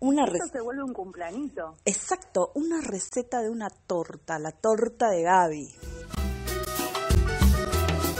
Una 0.00 0.24
Eso 0.24 0.32
receta. 0.32 0.58
se 0.58 0.60
vuelve 0.60 0.82
un 0.82 0.92
cumplanito. 0.92 1.76
Exacto, 1.84 2.50
una 2.56 2.80
receta 2.80 3.40
de 3.40 3.50
una 3.50 3.70
torta, 3.70 4.38
la 4.40 4.50
torta 4.50 5.08
de 5.10 5.22
Gaby. 5.22 5.74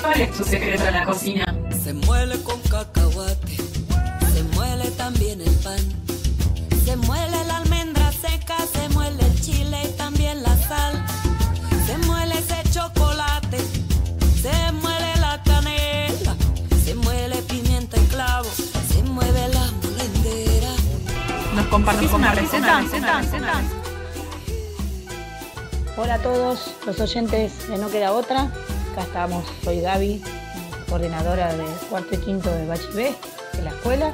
¿Cuál 0.00 0.20
es 0.20 0.36
tu 0.36 0.44
secreto 0.44 0.84
en 0.86 0.94
la 0.94 1.04
cocina? 1.04 1.44
Se 1.82 1.92
muele 1.92 2.40
con 2.42 2.60
cacahuate, 2.62 3.56
se 3.56 4.42
muele 4.54 4.90
también 4.92 5.40
el 5.40 5.54
pan. 5.56 6.01
Se 6.84 6.96
muele 6.96 7.44
la 7.46 7.58
almendra 7.58 8.12
seca, 8.12 8.56
se 8.72 8.88
muele 8.90 9.24
el 9.24 9.40
chile 9.40 9.82
y 9.84 9.96
también 9.96 10.42
la 10.42 10.56
sal. 10.68 11.04
Se 11.86 11.96
muele 12.06 12.38
ese 12.38 12.62
chocolate, 12.70 13.58
se 14.42 14.72
muele 14.72 15.16
la 15.20 15.40
canela, 15.44 16.36
se 16.84 16.94
muele 16.94 17.36
pimienta 17.42 17.96
y 17.98 18.04
clavo, 18.06 18.48
se 18.88 19.02
mueve 19.04 19.48
la 19.48 19.70
molendera. 19.82 20.70
¿Nos 21.54 21.66
compartís 21.66 22.12
una 22.12 22.34
receta? 22.34 22.82
Hola 25.96 26.14
a 26.14 26.18
todos 26.18 26.74
los 26.84 26.98
oyentes 27.00 27.68
de 27.68 27.78
No 27.78 27.90
Queda 27.90 28.12
Otra. 28.12 28.50
Acá 28.92 29.02
estamos, 29.02 29.44
soy 29.62 29.80
Gaby, 29.80 30.22
coordinadora 30.88 31.54
de 31.54 31.64
cuarto 31.88 32.14
y 32.14 32.18
quinto 32.18 32.50
de 32.50 32.66
Bachibé, 32.66 33.14
de 33.54 33.62
la 33.62 33.70
escuela. 33.70 34.12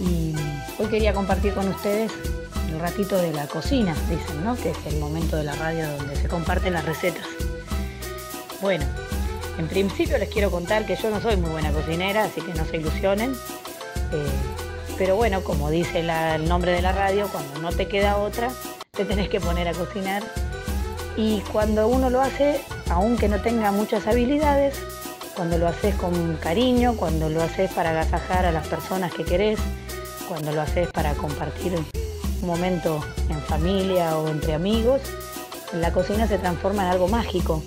Y 0.00 0.34
hoy 0.78 0.86
quería 0.86 1.12
compartir 1.12 1.54
con 1.54 1.68
ustedes 1.68 2.12
el 2.70 2.78
ratito 2.78 3.16
de 3.18 3.32
la 3.32 3.46
cocina, 3.46 3.94
dicen, 4.08 4.44
¿no? 4.44 4.56
Que 4.56 4.70
es 4.70 4.78
el 4.86 4.98
momento 4.98 5.36
de 5.36 5.44
la 5.44 5.54
radio 5.54 5.90
donde 5.96 6.16
se 6.16 6.28
comparten 6.28 6.72
las 6.72 6.84
recetas. 6.84 7.26
Bueno, 8.60 8.84
en 9.58 9.66
principio 9.68 10.18
les 10.18 10.28
quiero 10.28 10.50
contar 10.50 10.86
que 10.86 10.96
yo 10.96 11.10
no 11.10 11.20
soy 11.20 11.36
muy 11.36 11.50
buena 11.50 11.72
cocinera, 11.72 12.24
así 12.24 12.40
que 12.40 12.54
no 12.54 12.64
se 12.64 12.76
ilusionen. 12.76 13.32
Eh, 14.12 14.26
pero 14.96 15.16
bueno, 15.16 15.42
como 15.42 15.70
dice 15.70 16.00
el 16.00 16.48
nombre 16.48 16.72
de 16.72 16.82
la 16.82 16.92
radio, 16.92 17.28
cuando 17.28 17.60
no 17.60 17.72
te 17.72 17.88
queda 17.88 18.16
otra, 18.16 18.50
te 18.92 19.04
tenés 19.04 19.28
que 19.28 19.40
poner 19.40 19.68
a 19.68 19.72
cocinar. 19.72 20.22
Y 21.16 21.40
cuando 21.52 21.88
uno 21.88 22.10
lo 22.10 22.20
hace, 22.20 22.60
aunque 22.90 23.28
no 23.28 23.40
tenga 23.40 23.72
muchas 23.72 24.06
habilidades, 24.06 24.76
cuando 25.34 25.58
lo 25.58 25.68
haces 25.68 25.94
con 25.96 26.36
cariño, 26.36 26.96
cuando 26.96 27.28
lo 27.28 27.42
haces 27.42 27.72
para 27.72 27.90
agasajar 27.90 28.44
a 28.44 28.52
las 28.52 28.66
personas 28.68 29.12
que 29.12 29.24
querés, 29.24 29.58
cuando 30.28 30.52
lo 30.52 30.60
haces 30.60 30.88
para 30.92 31.14
compartir 31.14 31.74
un 31.74 32.46
momento 32.46 33.00
en 33.28 33.40
familia 33.42 34.16
o 34.18 34.28
entre 34.28 34.54
amigos, 34.54 35.00
la 35.72 35.92
cocina 35.92 36.26
se 36.28 36.38
transforma 36.38 36.82
en 36.84 36.90
algo 36.90 37.08
mágico 37.08 37.62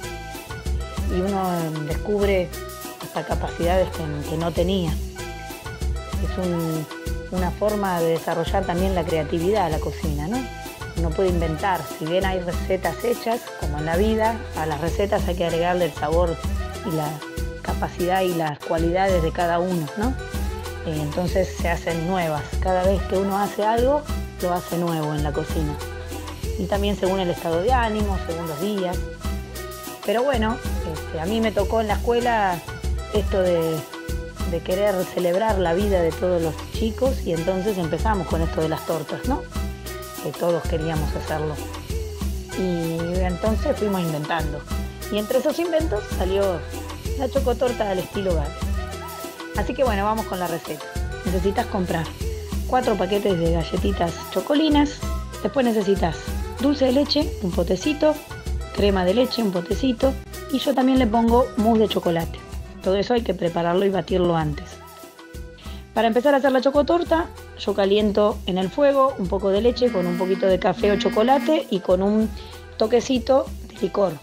y 1.15 1.19
uno 1.19 1.41
eh, 1.53 1.69
descubre 1.87 2.49
hasta 3.03 3.23
capacidades 3.25 3.89
que, 4.29 4.37
no 4.37 4.51
tenía. 4.51 4.91
Es 4.91 6.37
un- 6.37 6.85
una 7.31 7.51
forma 7.51 7.99
de 7.99 8.11
desarrollar 8.11 8.65
también 8.65 8.93
la 8.95 9.03
creatividad 9.03 9.69
la 9.71 9.79
cocina, 9.79 10.27
¿no? 10.27 10.37
Uno 10.97 11.09
puede 11.09 11.29
inventar, 11.29 11.81
si 11.97 12.05
bien 12.05 12.25
hay 12.25 12.39
recetas 12.39 13.03
hechas, 13.03 13.39
como 13.59 13.77
en 13.79 13.85
la 13.85 13.95
vida, 13.97 14.35
a 14.57 14.65
las 14.65 14.81
recetas 14.81 15.27
hay 15.27 15.35
que 15.35 15.45
agregarle 15.45 15.85
el 15.85 15.93
sabor 15.93 16.35
y 16.85 16.91
la 16.95 17.07
capacidad 17.61 18.21
y 18.21 18.33
las 18.33 18.59
cualidades 18.59 19.23
de 19.23 19.31
cada 19.31 19.59
uno, 19.59 19.85
¿no? 19.97 20.13
Entonces 20.85 21.47
se 21.47 21.69
hacen 21.69 22.07
nuevas. 22.07 22.43
Cada 22.61 22.83
vez 22.83 23.01
que 23.03 23.17
uno 23.17 23.37
hace 23.37 23.63
algo, 23.63 24.01
lo 24.41 24.53
hace 24.53 24.77
nuevo 24.77 25.13
en 25.13 25.23
la 25.23 25.31
cocina. 25.31 25.75
Y 26.57 26.65
también 26.65 26.97
según 26.97 27.19
el 27.19 27.29
estado 27.29 27.61
de 27.61 27.71
ánimo, 27.71 28.17
según 28.27 28.47
los 28.47 28.59
días. 28.61 28.97
Pero 30.05 30.23
bueno, 30.23 30.57
este, 30.91 31.19
a 31.19 31.25
mí 31.25 31.41
me 31.41 31.51
tocó 31.51 31.81
en 31.81 31.87
la 31.87 31.95
escuela 31.95 32.59
esto 33.13 33.41
de, 33.41 33.79
querer 34.65 34.93
celebrar 35.05 35.59
la 35.59 35.73
vida 35.73 36.01
de 36.01 36.11
todos 36.11 36.41
los 36.41 36.53
chicos 36.73 37.21
y 37.25 37.31
entonces 37.31 37.77
empezamos 37.77 38.27
con 38.27 38.41
esto 38.41 38.59
de 38.59 38.67
las 38.67 38.85
tortas, 38.85 39.25
¿no? 39.25 39.43
Que 40.23 40.31
todos 40.31 40.61
queríamos 40.63 41.09
hacerlo. 41.15 41.55
Y 42.57 43.17
entonces 43.21 43.77
fuimos 43.77 44.01
inventando. 44.01 44.59
Y 45.09 45.19
entre 45.19 45.39
esos 45.39 45.57
inventos 45.57 46.03
salió 46.17 46.59
la 47.17 47.29
chocotorta 47.29 47.91
al 47.91 47.99
estilo 47.99 48.35
Gaby. 48.35 48.70
Así 49.57 49.73
que 49.73 49.83
bueno, 49.83 50.03
vamos 50.05 50.25
con 50.25 50.39
la 50.39 50.47
receta. 50.47 50.85
Necesitas 51.25 51.65
comprar 51.67 52.05
cuatro 52.67 52.95
paquetes 52.95 53.37
de 53.39 53.51
galletitas 53.51 54.13
chocolinas. 54.31 54.99
Después 55.43 55.65
necesitas 55.65 56.17
dulce 56.61 56.85
de 56.85 56.91
leche, 56.93 57.29
un 57.41 57.51
potecito, 57.51 58.15
crema 58.75 59.05
de 59.05 59.13
leche, 59.13 59.43
un 59.43 59.51
potecito, 59.51 60.13
Y 60.53 60.59
yo 60.59 60.73
también 60.73 60.99
le 60.99 61.07
pongo 61.07 61.47
mousse 61.55 61.79
de 61.79 61.87
chocolate. 61.87 62.37
Todo 62.83 62.97
eso 62.97 63.13
hay 63.13 63.21
que 63.21 63.33
prepararlo 63.33 63.85
y 63.85 63.89
batirlo 63.89 64.35
antes. 64.35 64.81
Para 65.93 66.07
empezar 66.07 66.33
a 66.33 66.37
hacer 66.37 66.51
la 66.51 66.61
chocotorta, 66.61 67.29
yo 67.57 67.73
caliento 67.73 68.37
en 68.45 68.57
el 68.57 68.69
fuego 68.69 69.13
un 69.17 69.27
poco 69.27 69.49
de 69.49 69.61
leche 69.61 69.91
con 69.91 70.07
un 70.07 70.17
poquito 70.17 70.47
de 70.47 70.59
café 70.59 70.91
o 70.91 70.97
chocolate 70.97 71.67
y 71.69 71.79
con 71.79 72.01
un 72.01 72.29
toquecito 72.77 73.45
de 73.67 73.79
licor. 73.81 74.13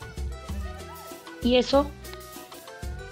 Y 1.42 1.56
eso, 1.56 1.86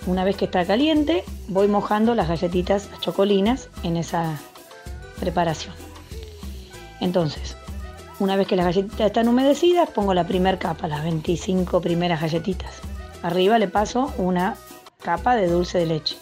una 0.06 0.24
vez 0.24 0.36
que 0.36 0.44
está 0.44 0.64
caliente, 0.64 1.24
voy 1.48 1.68
mojando 1.68 2.14
las 2.14 2.28
galletitas, 2.28 2.88
chocolinas 3.00 3.68
en 3.82 3.96
esa 3.96 4.38
preparación. 5.20 5.74
Entonces, 7.00 7.56
una 8.18 8.36
vez 8.36 8.46
que 8.46 8.56
las 8.56 8.66
galletitas 8.66 9.06
están 9.06 9.28
humedecidas, 9.28 9.90
pongo 9.90 10.14
la 10.14 10.26
primera 10.26 10.58
capa, 10.58 10.88
las 10.88 11.02
25 11.02 11.80
primeras 11.80 12.20
galletitas. 12.20 12.80
Arriba 13.22 13.58
le 13.58 13.68
paso 13.68 14.12
una 14.16 14.56
capa 15.02 15.36
de 15.36 15.48
dulce 15.48 15.78
de 15.78 15.86
leche. 15.86 16.16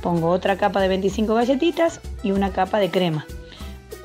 Pongo 0.00 0.30
otra 0.30 0.56
capa 0.56 0.80
de 0.80 0.88
25 0.88 1.34
galletitas 1.34 2.00
y 2.22 2.30
una 2.30 2.52
capa 2.52 2.78
de 2.78 2.90
crema. 2.90 3.26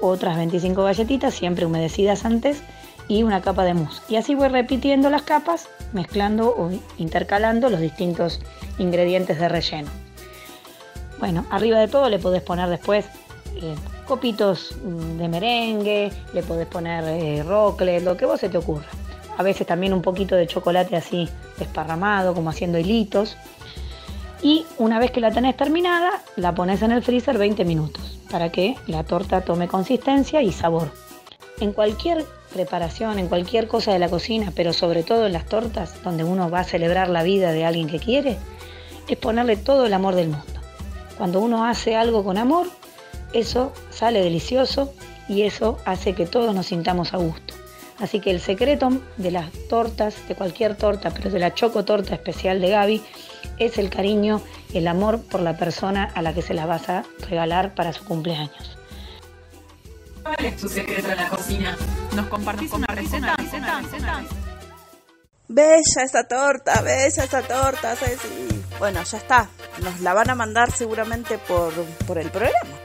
Otras 0.02 0.36
25 0.36 0.84
galletitas, 0.84 1.34
siempre 1.34 1.66
humedecidas 1.66 2.26
antes, 2.26 2.62
y 3.08 3.24
una 3.24 3.42
capa 3.42 3.64
de 3.64 3.74
mousse. 3.74 4.02
Y 4.10 4.16
así 4.16 4.36
voy 4.36 4.48
repitiendo 4.48 5.10
las 5.10 5.22
capas, 5.24 5.70
mezclando 5.94 6.50
o 6.50 6.72
intercalando 6.98 7.70
los 7.70 7.80
distintos 7.80 8.40
ingredientes 8.78 9.40
de 9.40 9.50
relleno. 9.50 9.90
Bueno, 11.20 11.46
arriba 11.52 11.80
de 11.80 11.88
todo 11.88 12.10
le 12.10 12.20
podés 12.20 12.42
poner 12.42 12.70
después 12.70 13.06
eh, 13.56 13.76
copitos 14.06 14.76
mm, 14.84 15.18
de 15.18 15.28
merengue, 15.28 16.12
le 16.34 16.44
podés 16.44 16.68
poner 16.68 17.04
eh, 17.06 17.44
rocle, 17.44 18.02
lo 18.02 18.18
que 18.18 18.26
vos 18.26 18.40
se 18.40 18.50
te 18.50 18.58
ocurra. 18.58 18.88
A 19.38 19.44
veces 19.44 19.66
también 19.66 19.94
un 19.94 20.02
poquito 20.02 20.36
de 20.36 20.48
chocolate 20.48 20.96
así 20.96 21.30
desparramado, 21.58 22.34
como 22.34 22.50
haciendo 22.50 22.78
hilitos. 22.78 23.38
Y 24.42 24.66
una 24.78 25.00
vez 25.00 25.12
que 25.12 25.22
la 25.22 25.32
tenés 25.32 25.56
terminada, 25.56 26.22
la 26.36 26.54
pones 26.54 26.82
en 26.82 26.92
el 26.92 27.02
freezer 27.02 27.38
20 27.38 27.64
minutos 27.66 28.20
para 28.30 28.52
que 28.52 28.76
la 28.88 29.04
torta 29.04 29.42
tome 29.42 29.68
consistencia 29.68 30.42
y 30.42 30.52
sabor. 30.52 30.92
En 31.60 31.72
cualquier 31.72 32.26
preparación, 32.52 33.20
en 33.20 33.28
cualquier 33.28 33.68
cosa 33.68 33.94
de 33.94 34.00
la 34.00 34.10
cocina, 34.10 34.52
pero 34.56 34.74
sobre 34.74 35.04
todo 35.04 35.28
en 35.28 35.34
las 35.34 35.46
tortas, 35.46 36.02
donde 36.04 36.24
uno 36.24 36.50
va 36.50 36.62
a 36.62 36.64
celebrar 36.66 37.10
la 37.10 37.24
vida 37.24 37.52
de 37.52 37.66
alguien 37.66 37.88
que 37.88 38.00
quiere, 38.00 38.38
es 39.08 39.18
ponerle 39.18 39.58
todo 39.58 39.86
el 39.86 39.94
amor 39.94 40.16
del 40.16 40.30
mundo. 40.30 40.62
Cuando 41.18 41.40
uno 41.40 41.66
hace 41.66 41.96
algo 41.96 42.24
con 42.24 42.38
amor, 42.38 42.68
eso 43.34 43.74
sale 43.90 44.22
delicioso 44.22 44.94
y 45.28 45.44
eso 45.44 45.78
hace 45.86 46.14
que 46.14 46.26
todos 46.26 46.54
nos 46.54 46.68
sintamos 46.68 47.14
a 47.14 47.18
gusto. 47.18 47.54
Así 48.00 48.20
que 48.20 48.32
el 48.32 48.42
secreto 48.42 48.90
de 49.18 49.32
las 49.32 49.52
tortas, 49.70 50.16
de 50.28 50.36
cualquier 50.36 50.76
torta, 50.76 51.12
pero 51.12 51.30
de 51.30 51.40
la 51.40 51.54
choco 51.54 51.86
torta 51.86 52.16
especial 52.16 52.60
de 52.60 52.70
Gaby, 52.70 53.02
es 53.60 53.78
el 53.78 53.90
cariño, 53.90 54.42
el 54.74 54.88
amor 54.88 55.22
por 55.22 55.42
la 55.42 55.58
persona 55.58 56.12
a 56.16 56.22
la 56.22 56.34
que 56.34 56.42
se 56.42 56.54
la 56.54 56.66
vas 56.66 56.90
a 56.90 57.04
regalar 57.30 57.76
para 57.76 57.94
su 57.94 58.04
cumpleaños. 58.04 58.78
¿Cuál 60.24 60.46
es 60.46 60.58
tu 60.58 60.70
secreto 60.70 61.10
en 61.10 61.18
la 61.18 61.30
cocina? 61.30 61.78
¿Nos 62.16 62.28
compartís, 62.28 62.72
una, 62.72 62.88
receta? 62.88 63.36
Bella 65.48 66.04
esa 66.04 66.28
torta, 66.28 66.82
bella 66.82 67.24
esa 67.24 67.42
torta, 67.42 67.96
Ceci. 67.96 68.64
Bueno, 68.80 69.04
ya 69.04 69.18
está. 69.18 69.50
Nos 69.84 70.00
la 70.00 70.14
van 70.14 70.30
a 70.30 70.36
mandar 70.36 70.72
seguramente 70.72 71.38
por, 71.38 71.74
por 72.08 72.18
el 72.18 72.32
programa. 72.32 72.78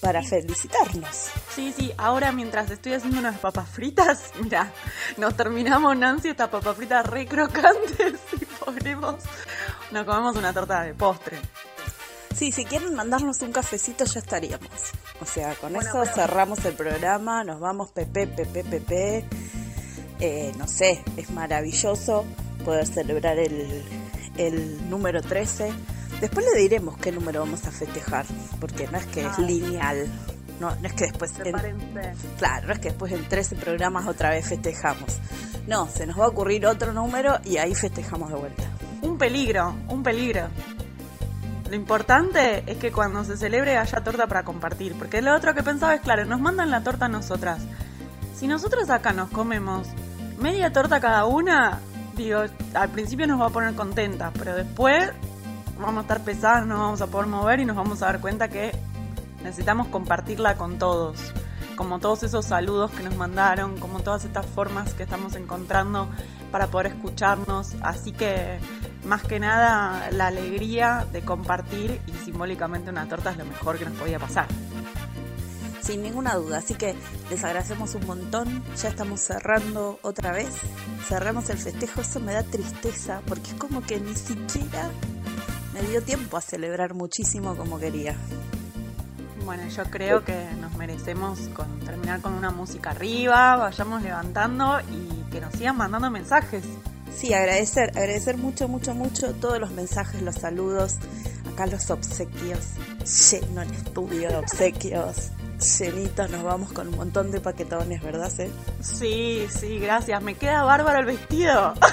Para 0.00 0.22
felicitarnos. 0.22 1.30
Sí, 1.54 1.72
sí, 1.76 1.92
ahora 1.96 2.32
mientras 2.32 2.70
estoy 2.70 2.94
haciendo 2.94 3.20
unas 3.20 3.38
papas 3.38 3.68
fritas, 3.68 4.32
mira, 4.40 4.72
nos 5.16 5.36
terminamos 5.36 5.96
Nancy 5.96 6.30
estas 6.30 6.48
papas 6.48 6.76
fritas 6.76 7.06
re 7.06 7.26
crocantes 7.26 8.20
y 8.40 8.44
ponemos, 8.44 9.16
nos 9.90 10.04
comemos 10.04 10.36
una 10.36 10.52
torta 10.52 10.82
de 10.82 10.94
postre. 10.94 11.38
Sí, 12.36 12.52
si 12.52 12.64
quieren 12.64 12.94
mandarnos 12.94 13.40
un 13.42 13.52
cafecito 13.52 14.04
ya 14.04 14.20
estaríamos. 14.20 14.68
O 15.20 15.26
sea, 15.26 15.54
con 15.54 15.76
eso 15.76 16.04
cerramos 16.06 16.64
el 16.64 16.74
programa, 16.74 17.44
nos 17.44 17.60
vamos 17.60 17.90
pepe, 17.90 18.26
pepe, 18.26 18.64
pepe. 18.64 19.24
Eh, 20.20 20.52
no 20.56 20.66
sé, 20.66 21.02
es 21.16 21.30
maravilloso 21.30 22.24
poder 22.64 22.86
celebrar 22.86 23.38
el, 23.38 23.82
el 24.36 24.90
número 24.90 25.20
13. 25.20 25.72
Después 26.20 26.46
le 26.52 26.60
diremos 26.60 26.96
qué 26.98 27.10
número 27.10 27.40
vamos 27.40 27.64
a 27.66 27.72
festejar, 27.72 28.24
porque 28.60 28.86
no 28.88 28.98
es 28.98 29.06
que 29.06 29.26
es 29.26 29.38
lineal. 29.38 30.06
No, 30.60 30.74
no 30.76 30.86
es 30.86 30.92
que 30.92 31.06
después... 31.06 31.32
En, 31.44 31.56
claro, 32.38 32.68
no 32.68 32.72
es 32.72 32.78
que 32.78 32.90
después 32.90 33.10
en 33.12 33.28
13 33.28 33.56
programas 33.56 34.06
otra 34.06 34.30
vez 34.30 34.46
festejamos. 34.46 35.18
No, 35.66 35.88
se 35.88 36.06
nos 36.06 36.18
va 36.18 36.26
a 36.26 36.28
ocurrir 36.28 36.66
otro 36.66 36.92
número 36.92 37.40
y 37.44 37.56
ahí 37.56 37.74
festejamos 37.74 38.30
de 38.30 38.36
vuelta. 38.36 38.62
Un 39.00 39.18
peligro, 39.18 39.74
un 39.88 40.04
peligro. 40.04 40.48
Lo 41.72 41.76
importante 41.76 42.70
es 42.70 42.76
que 42.76 42.92
cuando 42.92 43.24
se 43.24 43.34
celebre 43.38 43.78
haya 43.78 44.04
torta 44.04 44.26
para 44.26 44.42
compartir. 44.42 44.94
Porque 44.98 45.22
lo 45.22 45.34
otro 45.34 45.54
que 45.54 45.62
pensaba 45.62 45.94
es, 45.94 46.02
claro, 46.02 46.26
nos 46.26 46.38
mandan 46.38 46.70
la 46.70 46.82
torta 46.82 47.06
a 47.06 47.08
nosotras. 47.08 47.62
Si 48.36 48.46
nosotros 48.46 48.90
acá 48.90 49.14
nos 49.14 49.30
comemos 49.30 49.88
media 50.38 50.70
torta 50.70 51.00
cada 51.00 51.24
una, 51.24 51.80
digo, 52.14 52.40
al 52.74 52.88
principio 52.90 53.26
nos 53.26 53.40
va 53.40 53.46
a 53.46 53.48
poner 53.48 53.74
contentas, 53.74 54.34
pero 54.38 54.54
después 54.54 55.12
vamos 55.78 55.96
a 55.96 56.00
estar 56.02 56.20
pesadas, 56.20 56.66
no 56.66 56.78
vamos 56.78 57.00
a 57.00 57.06
poder 57.06 57.28
mover 57.28 57.60
y 57.60 57.64
nos 57.64 57.76
vamos 57.76 58.02
a 58.02 58.04
dar 58.06 58.20
cuenta 58.20 58.48
que 58.48 58.78
necesitamos 59.42 59.86
compartirla 59.86 60.56
con 60.56 60.78
todos. 60.78 61.32
Como 61.74 62.00
todos 62.00 62.22
esos 62.22 62.44
saludos 62.44 62.90
que 62.90 63.02
nos 63.02 63.16
mandaron, 63.16 63.78
como 63.78 64.00
todas 64.00 64.26
estas 64.26 64.44
formas 64.44 64.92
que 64.92 65.04
estamos 65.04 65.36
encontrando 65.36 66.10
para 66.50 66.66
poder 66.66 66.88
escucharnos. 66.88 67.76
Así 67.80 68.12
que 68.12 68.60
más 69.04 69.22
que 69.22 69.40
nada 69.40 70.10
la 70.10 70.28
alegría 70.28 71.06
de 71.12 71.22
compartir 71.22 72.00
y 72.06 72.12
simbólicamente 72.24 72.90
una 72.90 73.08
torta 73.08 73.30
es 73.30 73.36
lo 73.36 73.44
mejor 73.44 73.78
que 73.78 73.84
nos 73.84 73.94
podía 73.94 74.18
pasar. 74.18 74.46
Sin 75.80 76.02
ninguna 76.02 76.34
duda, 76.36 76.58
así 76.58 76.74
que 76.74 76.94
les 77.28 77.42
agradecemos 77.42 77.96
un 77.96 78.06
montón, 78.06 78.62
ya 78.76 78.88
estamos 78.88 79.20
cerrando 79.20 79.98
otra 80.02 80.30
vez, 80.30 80.48
cerramos 81.08 81.50
el 81.50 81.58
festejo, 81.58 82.02
eso 82.02 82.20
me 82.20 82.32
da 82.32 82.44
tristeza 82.44 83.20
porque 83.26 83.50
es 83.50 83.54
como 83.54 83.82
que 83.82 83.98
ni 83.98 84.14
siquiera 84.14 84.88
me 85.74 85.82
dio 85.82 86.00
tiempo 86.02 86.36
a 86.36 86.40
celebrar 86.40 86.94
muchísimo 86.94 87.56
como 87.56 87.80
quería. 87.80 88.16
Bueno, 89.44 89.66
yo 89.68 89.82
creo 89.90 90.24
que 90.24 90.46
nos 90.60 90.72
merecemos 90.76 91.40
con, 91.48 91.80
terminar 91.80 92.20
con 92.20 92.34
una 92.34 92.52
música 92.52 92.90
arriba, 92.90 93.56
vayamos 93.56 94.02
levantando 94.02 94.78
y 94.82 95.30
que 95.32 95.40
nos 95.40 95.52
sigan 95.54 95.76
mandando 95.76 96.10
mensajes. 96.10 96.62
Sí, 97.16 97.32
agradecer, 97.34 97.90
agradecer 97.90 98.36
mucho, 98.36 98.68
mucho, 98.68 98.94
mucho 98.94 99.32
todos 99.34 99.58
los 99.60 99.70
mensajes, 99.70 100.20
los 100.22 100.34
saludos, 100.34 100.96
acá 101.52 101.66
los 101.66 101.88
obsequios, 101.90 102.58
lleno 103.30 103.62
el 103.62 103.70
estudio 103.72 104.28
de 104.28 104.36
obsequios, 104.36 105.30
llenito, 105.78 106.26
nos 106.28 106.42
vamos 106.42 106.72
con 106.72 106.88
un 106.88 106.96
montón 106.96 107.30
de 107.30 107.40
paquetones, 107.40 108.02
¿verdad, 108.02 108.28
C? 108.28 108.50
Sí, 108.80 109.46
sí, 109.48 109.78
gracias, 109.78 110.20
me 110.22 110.34
queda 110.34 110.64
bárbaro 110.64 111.00
el 111.00 111.06
vestido. 111.06 111.74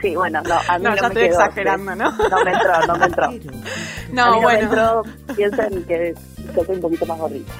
Sí, 0.00 0.14
bueno, 0.16 0.42
no, 0.42 0.56
a 0.68 0.78
mí 0.78 0.84
No, 0.84 0.90
no, 0.90 0.96
ya 0.96 1.02
me 1.02 1.08
estoy 1.08 1.22
quedó, 1.28 1.40
exagerando. 1.40 1.94
¿no? 1.96 2.10
No 2.10 2.44
me 2.44 2.52
entró, 2.52 2.86
no 2.86 2.96
me 2.98 3.06
entró. 3.06 3.30
No, 4.12 4.24
a 4.24 4.30
mí 4.30 4.36
no 4.36 4.40
bueno. 4.42 4.58
me 4.58 4.64
entró, 4.64 5.02
piensen 5.34 5.84
que 5.84 6.14
un 6.68 6.80
poquito 6.80 7.06
más 7.06 7.18
gordita. 7.18 7.52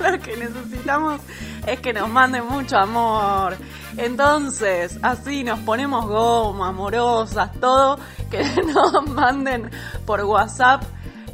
Lo 0.10 0.20
que 0.20 0.36
necesitamos 0.36 1.20
es 1.66 1.80
que 1.80 1.92
nos 1.92 2.08
manden 2.08 2.46
mucho 2.46 2.76
amor. 2.76 3.56
Entonces, 3.96 4.98
así 5.02 5.44
nos 5.44 5.58
ponemos 5.60 6.06
goma, 6.06 6.68
amorosas, 6.68 7.50
todo, 7.60 7.98
que 8.30 8.44
nos 8.74 9.08
manden 9.08 9.70
por 10.04 10.22
WhatsApp 10.22 10.82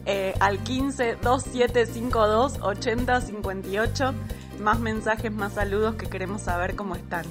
eh, 0.07 0.35
al 0.41 0.59
15 0.59 1.19
2752 1.23 2.59
80 2.61 3.21
58. 3.21 4.15
Más 4.61 4.79
mensajes, 4.79 5.33
más 5.33 5.55
saludos 5.55 5.97
que 5.97 6.09
queremos 6.09 6.43
saber 6.43 6.77
cómo 6.77 6.95
están. 6.95 7.25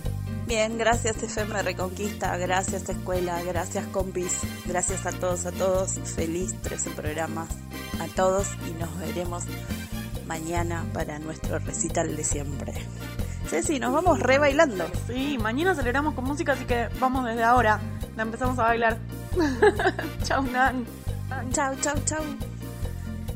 Bien, 0.52 0.78
gracias 0.78 1.24
FM 1.24 1.64
Reconquista, 1.64 2.36
gracias 2.36 2.90
Escuela, 2.90 3.42
gracias 3.42 3.86
compis, 3.88 4.42
gracias 4.66 5.06
a 5.06 5.14
todos, 5.14 5.46
a 5.46 5.54
todos, 5.54 5.92
feliz 6.14 6.54
13 6.62 6.90
programas 6.90 7.48
a 8.02 8.08
todos 8.14 8.50
y 8.70 8.74
nos 8.78 9.00
veremos 9.00 9.46
mañana 10.28 10.84
para 10.92 11.20
nuestro 11.20 11.58
recital 11.60 12.18
de 12.18 12.26
siempre. 12.26 12.74
Ceci, 13.48 13.80
nos 13.80 13.94
vamos 13.94 14.20
re 14.20 14.40
bailando. 14.40 14.84
Sí, 15.08 15.38
mañana 15.42 15.74
celebramos 15.74 16.16
con 16.16 16.26
música, 16.26 16.52
así 16.52 16.66
que 16.66 16.90
vamos 17.00 17.24
desde 17.24 17.44
ahora. 17.44 17.80
La 18.18 18.24
empezamos 18.24 18.60
a 18.60 18.64
bailar. 18.64 18.98
chau, 20.24 20.44
Nan. 20.44 20.86
Chau, 21.54 21.78
chau, 21.80 21.96
chau. 22.04 22.24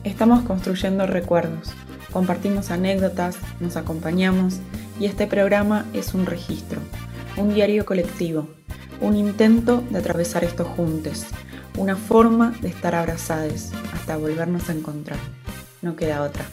Estamos 0.03 0.43
construyendo 0.43 1.07
recuerdos, 1.07 1.71
compartimos 2.11 2.71
anécdotas, 2.71 3.37
nos 3.61 3.77
acompañamos 3.77 4.59
y 4.99 5.05
este 5.05 5.27
programa 5.27 5.85
es 5.93 6.13
un 6.13 6.25
registro, 6.25 6.81
un 7.37 7.53
diario 7.53 7.85
colectivo, 7.85 8.47
un 9.01 9.15
intento 9.15 9.83
de 9.89 9.99
atravesar 9.99 10.43
esto 10.43 10.63
juntos, 10.65 11.25
una 11.77 11.95
forma 11.95 12.51
de 12.61 12.69
estar 12.69 12.95
abrazados 12.95 13.71
hasta 13.93 14.17
volvernos 14.17 14.69
a 14.69 14.73
encontrar. 14.73 15.19
No 15.81 15.95
queda 15.95 16.21
otra. 16.21 16.45